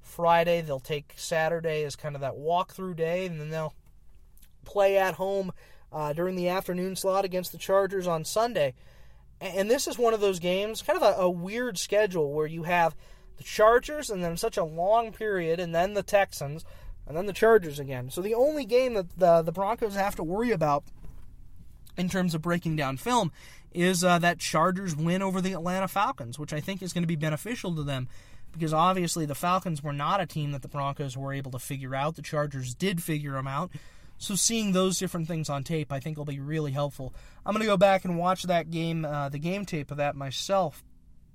Friday. 0.00 0.62
They'll 0.62 0.80
take 0.80 1.14
Saturday 1.14 1.84
as 1.84 1.94
kind 1.94 2.16
of 2.16 2.22
that 2.22 2.34
walkthrough 2.34 2.96
day, 2.96 3.26
and 3.26 3.40
then 3.40 3.50
they'll 3.50 3.74
play 4.64 4.98
at 4.98 5.14
home 5.14 5.52
uh, 5.92 6.12
during 6.12 6.34
the 6.34 6.48
afternoon 6.48 6.96
slot 6.96 7.24
against 7.24 7.52
the 7.52 7.58
Chargers 7.58 8.08
on 8.08 8.24
Sunday. 8.24 8.74
And 9.40 9.70
this 9.70 9.86
is 9.86 9.96
one 9.96 10.12
of 10.12 10.20
those 10.20 10.40
games, 10.40 10.82
kind 10.82 11.00
of 11.00 11.04
a, 11.04 11.20
a 11.20 11.30
weird 11.30 11.78
schedule 11.78 12.32
where 12.32 12.48
you 12.48 12.64
have 12.64 12.96
the 13.40 13.44
Chargers 13.44 14.10
and 14.10 14.22
then 14.22 14.36
such 14.36 14.58
a 14.58 14.64
long 14.64 15.12
period, 15.12 15.58
and 15.58 15.74
then 15.74 15.94
the 15.94 16.02
Texans, 16.02 16.62
and 17.06 17.16
then 17.16 17.24
the 17.24 17.32
Chargers 17.32 17.78
again. 17.78 18.10
So 18.10 18.20
the 18.20 18.34
only 18.34 18.66
game 18.66 18.92
that 18.94 19.18
the, 19.18 19.40
the 19.40 19.50
Broncos 19.50 19.94
have 19.94 20.14
to 20.16 20.22
worry 20.22 20.50
about 20.50 20.84
in 21.96 22.10
terms 22.10 22.34
of 22.34 22.42
breaking 22.42 22.76
down 22.76 22.98
film 22.98 23.32
is 23.72 24.04
uh, 24.04 24.18
that 24.18 24.38
Chargers 24.38 24.94
win 24.94 25.22
over 25.22 25.40
the 25.40 25.54
Atlanta 25.54 25.88
Falcons, 25.88 26.38
which 26.38 26.52
I 26.52 26.60
think 26.60 26.82
is 26.82 26.92
going 26.92 27.02
to 27.02 27.08
be 27.08 27.16
beneficial 27.16 27.74
to 27.76 27.82
them 27.82 28.08
because 28.52 28.74
obviously 28.74 29.24
the 29.24 29.34
Falcons 29.34 29.82
were 29.82 29.92
not 29.92 30.20
a 30.20 30.26
team 30.26 30.52
that 30.52 30.60
the 30.60 30.68
Broncos 30.68 31.16
were 31.16 31.32
able 31.32 31.52
to 31.52 31.58
figure 31.58 31.94
out. 31.94 32.16
The 32.16 32.22
Chargers 32.22 32.74
did 32.74 33.02
figure 33.02 33.32
them 33.32 33.46
out. 33.46 33.70
So 34.18 34.34
seeing 34.34 34.72
those 34.72 34.98
different 34.98 35.28
things 35.28 35.48
on 35.48 35.64
tape, 35.64 35.90
I 35.90 36.00
think 36.00 36.18
will 36.18 36.26
be 36.26 36.40
really 36.40 36.72
helpful. 36.72 37.14
I'm 37.46 37.54
going 37.54 37.62
to 37.62 37.66
go 37.66 37.78
back 37.78 38.04
and 38.04 38.18
watch 38.18 38.42
that 38.42 38.70
game, 38.70 39.06
uh, 39.06 39.30
the 39.30 39.38
game 39.38 39.64
tape 39.64 39.90
of 39.90 39.96
that 39.96 40.14
myself, 40.14 40.84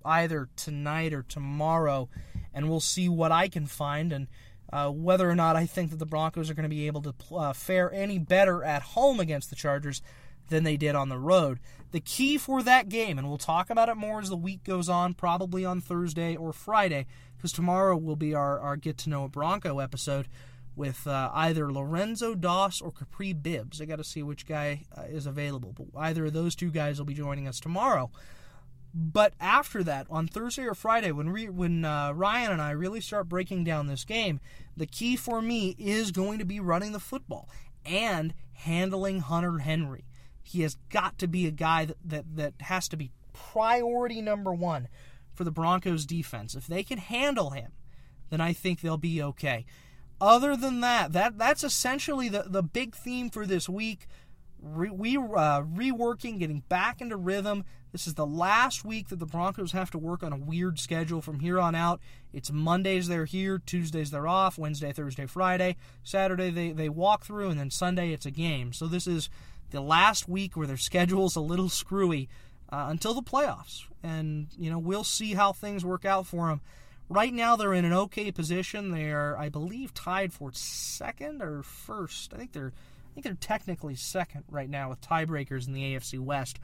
either 0.06 0.50
tonight 0.56 1.14
or 1.14 1.24
tomorrow, 1.24 2.10
and 2.54 2.70
we'll 2.70 2.80
see 2.80 3.10
what 3.10 3.32
I 3.32 3.48
can 3.48 3.66
find 3.66 4.14
and 4.14 4.28
uh, 4.72 4.90
whether 4.90 5.30
or 5.30 5.36
not 5.36 5.56
I 5.56 5.66
think 5.66 5.92
that 5.92 6.00
the 6.00 6.06
Broncos 6.06 6.50
are 6.50 6.54
going 6.54 6.64
to 6.64 6.70
be 6.70 6.88
able 6.88 7.02
to 7.04 7.14
uh, 7.36 7.54
fare 7.54 7.94
any 7.94 8.18
better 8.18 8.64
at 8.64 8.82
home 8.82 9.20
against 9.20 9.50
the 9.50 9.56
Chargers 9.56 10.02
than 10.50 10.64
they 10.64 10.78
did 10.78 10.96
on 10.96 11.10
the 11.10 11.18
road. 11.18 11.60
The 11.92 12.00
key 12.00 12.38
for 12.38 12.62
that 12.64 12.90
game, 12.90 13.18
and 13.18 13.28
we'll 13.28 13.38
talk 13.38 13.70
about 13.70 13.90
it 13.90 13.96
more 13.96 14.20
as 14.20 14.30
the 14.30 14.36
week 14.36 14.64
goes 14.64 14.90
on, 14.90 15.14
probably 15.14 15.64
on 15.64 15.82
Thursday 15.82 16.36
or 16.36 16.52
Friday, 16.52 17.06
because 17.38 17.52
tomorrow 17.52 17.96
will 17.96 18.16
be 18.16 18.34
our, 18.34 18.60
our 18.60 18.76
Get 18.76 18.98
to 19.00 19.10
Know 19.10 19.24
a 19.24 19.30
Bronco 19.30 19.80
episode 19.80 20.28
with 20.76 21.08
uh, 21.08 21.32
either 21.34 21.72
Lorenzo 21.72 22.36
Doss 22.36 22.82
or 22.82 22.92
Capri 22.92 23.34
Bibbs. 23.34 23.82
I 23.82 23.86
got 23.86 23.96
to 23.98 24.04
see 24.04 24.24
which 24.24 24.46
guy 24.46 24.84
uh, 24.96 25.04
is 25.04 25.26
available, 25.26 25.74
but 25.74 25.88
either 25.98 26.26
of 26.26 26.34
those 26.34 26.56
two 26.56 26.70
guys 26.70 27.00
will 27.00 27.06
be 27.06 27.14
joining 27.14 27.48
us 27.48 27.60
tomorrow. 27.60 28.12
But 28.98 29.34
after 29.42 29.84
that, 29.84 30.08
on 30.10 30.30
Thursday 30.30 30.64
or 30.64 30.74
Friday, 30.74 31.12
when 31.12 31.34
we, 31.34 31.50
when 31.50 31.84
uh, 31.84 32.14
Ryan 32.14 32.54
and 32.54 32.62
I 32.62 32.72
really 32.72 33.02
start 33.02 33.28
breaking 33.28 33.66
down 33.66 33.88
this 33.88 34.06
game, 34.06 34.40
the 34.78 34.86
key 34.86 35.18
for 35.18 35.42
me 35.42 35.75
is 35.78 36.12
going 36.12 36.40
to 36.40 36.46
be 36.46 36.62
running 36.62 36.94
the 36.94 37.00
football 37.02 37.50
and 37.86 38.34
handling 38.54 39.20
Hunter 39.20 39.58
Henry. 39.58 40.06
He 40.42 40.62
has 40.62 40.78
got 40.90 41.18
to 41.20 41.28
be 41.28 41.46
a 41.46 41.51
guy 41.51 41.84
that, 41.84 41.98
that, 42.05 42.36
that 42.38 42.53
has 42.62 42.88
to 42.88 42.96
be 42.96 43.12
priority 43.34 44.22
number 44.22 44.53
one 44.53 44.88
for 45.34 45.44
the 45.44 45.51
Broncos 45.51 46.05
defense. 46.05 46.55
If 46.55 46.66
they 46.66 46.81
can 46.81 46.98
handle 46.98 47.50
him, 47.50 47.74
then 48.29 48.40
I 48.40 48.53
think 48.53 48.79
they'll 48.79 48.96
be 48.96 49.22
okay. 49.22 49.66
Other 50.22 50.55
than 50.55 50.79
that, 50.79 51.12
that 51.12 51.38
that's 51.38 51.66
essentially 51.66 52.29
the, 52.29 52.46
the 52.48 52.64
big 52.64 52.96
theme 52.96 53.29
for 53.29 53.46
this 53.46 53.68
week. 53.68 54.08
Re, 54.66 54.90
we 54.90 55.16
uh, 55.16 55.62
reworking, 55.62 56.40
getting 56.40 56.62
back 56.62 57.00
into 57.00 57.16
rhythm. 57.16 57.66
This 57.92 58.08
is 58.08 58.16
the 58.16 58.25
last 58.25 58.84
week 58.84 59.10
that 59.10 59.20
the 59.20 59.25
Broncos 59.25 59.74
have 59.74 59.92
to 59.92 60.00
work 60.00 60.24
on 60.24 60.34
a 60.34 60.38
weird 60.38 60.80
schedule 60.80 61.22
from 61.22 61.40
here 61.40 61.60
on 61.60 61.75
out. 61.75 62.01
It's 62.34 62.51
Mondays 62.51 63.08
they're 63.08 63.25
here, 63.25 63.60
Tuesdays 63.60 64.10
they're 64.10 64.28
off, 64.28 64.58
Wednesday, 64.58 64.92
Thursday, 64.92 65.28
Friday, 65.28 65.75
Saturday 66.04 66.50
they, 66.50 66.72
they 66.72 66.90
walk 66.90 67.24
through, 67.25 67.50
and 67.50 67.60
then 67.60 67.70
Sunday 67.70 68.12
it's 68.12 68.25
a 68.25 68.32
game. 68.32 68.74
So 68.74 68.88
this 68.88 69.06
is 69.06 69.30
the 69.70 69.82
last 69.82 70.28
week 70.28 70.58
where 70.58 70.68
their 70.68 70.78
schedule's 70.78 71.36
a 71.36 71.42
little 71.42 71.70
screwy 71.70 72.28
uh, 72.70 72.88
until 72.90 73.14
the 73.14 73.22
playoffs. 73.22 73.84
And, 74.01 74.48
you 74.58 74.72
know, 74.72 74.80
we'll 74.80 75.04
see 75.04 75.36
how 75.36 75.54
things 75.54 75.86
work 75.86 76.06
out 76.06 76.25
for 76.25 76.48
them. 76.48 76.62
Right 77.08 77.34
now, 77.34 77.56
they're 77.56 77.74
in 77.74 77.86
an 77.86 77.94
okay 77.94 78.32
position. 78.32 78.90
They 78.90 79.12
are, 79.12 79.38
I 79.38 79.50
believe, 79.50 79.94
tied 79.94 80.34
for 80.34 80.51
second 80.54 81.44
or 81.44 81.62
first. 81.62 82.34
I 82.34 82.38
think 82.38 82.54
they're, 82.54 82.74
think 83.16 83.24
they're 83.24 83.34
technically 83.36 83.96
second 83.96 84.44
right 84.50 84.70
now 84.70 84.90
with 84.90 85.01
tiebreakers 85.01 85.68
in 85.68 85.74
the 85.74 85.96
AFC 85.96 86.20
West. 86.20 86.60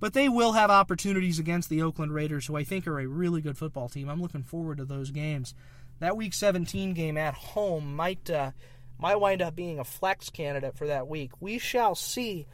But 0.00 0.12
they 0.12 0.28
will 0.28 0.52
have 0.52 0.70
opportunities 0.70 1.38
against 1.38 1.70
the 1.70 1.80
Oakland 1.80 2.12
Raiders, 2.12 2.46
who 2.46 2.56
I 2.56 2.64
think 2.64 2.86
are 2.86 3.00
a 3.00 3.06
really 3.06 3.40
good 3.40 3.56
football 3.56 3.88
team. 3.88 4.08
I'm 4.08 4.20
looking 4.20 4.42
forward 4.42 4.78
to 4.78 4.84
those 4.84 5.10
games. 5.10 5.54
That 6.00 6.16
Week 6.16 6.34
17 6.34 6.92
game 6.92 7.16
at 7.16 7.34
home 7.34 7.94
might 7.94 8.28
uh, 8.28 8.50
might 8.98 9.16
wind 9.16 9.40
up 9.40 9.56
being 9.56 9.78
a 9.78 9.84
flex 9.84 10.28
candidate 10.28 10.76
for 10.76 10.86
that 10.86 11.08
week. 11.08 11.30
We 11.40 11.58
shall 11.58 11.94
see. 11.94 12.46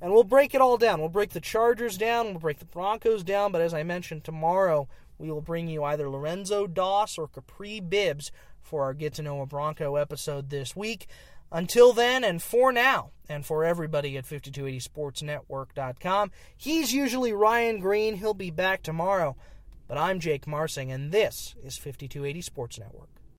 And 0.00 0.12
we'll 0.12 0.24
break 0.24 0.54
it 0.54 0.60
all 0.60 0.76
down. 0.76 1.00
We'll 1.00 1.08
break 1.08 1.30
the 1.30 1.40
Chargers 1.40 1.96
down, 1.96 2.26
we'll 2.26 2.38
break 2.38 2.58
the 2.58 2.64
Broncos 2.64 3.22
down, 3.22 3.52
but 3.52 3.60
as 3.60 3.74
I 3.74 3.82
mentioned, 3.82 4.24
tomorrow 4.24 4.88
we 5.18 5.30
will 5.30 5.42
bring 5.42 5.68
you 5.68 5.84
either 5.84 6.08
Lorenzo 6.08 6.66
Doss 6.66 7.18
or 7.18 7.28
Capri 7.28 7.80
Bibbs 7.80 8.32
for 8.62 8.84
our 8.84 8.94
Get 8.94 9.14
to 9.14 9.22
Know 9.22 9.42
a 9.42 9.46
Bronco 9.46 9.96
episode 9.96 10.48
this 10.48 10.74
week. 10.74 11.06
Until 11.52 11.92
then, 11.92 12.22
and 12.22 12.40
for 12.40 12.72
now, 12.72 13.10
and 13.28 13.44
for 13.44 13.64
everybody 13.64 14.16
at 14.16 14.24
5280sportsnetwork.com, 14.24 16.30
he's 16.56 16.94
usually 16.94 17.32
Ryan 17.32 17.80
Green. 17.80 18.16
He'll 18.16 18.34
be 18.34 18.50
back 18.50 18.82
tomorrow. 18.82 19.36
But 19.88 19.98
I'm 19.98 20.20
Jake 20.20 20.46
Marsing, 20.46 20.92
and 20.92 21.10
this 21.10 21.56
is 21.64 21.76
5280 21.76 22.40
Sports 22.42 22.78
Network. 22.78 23.08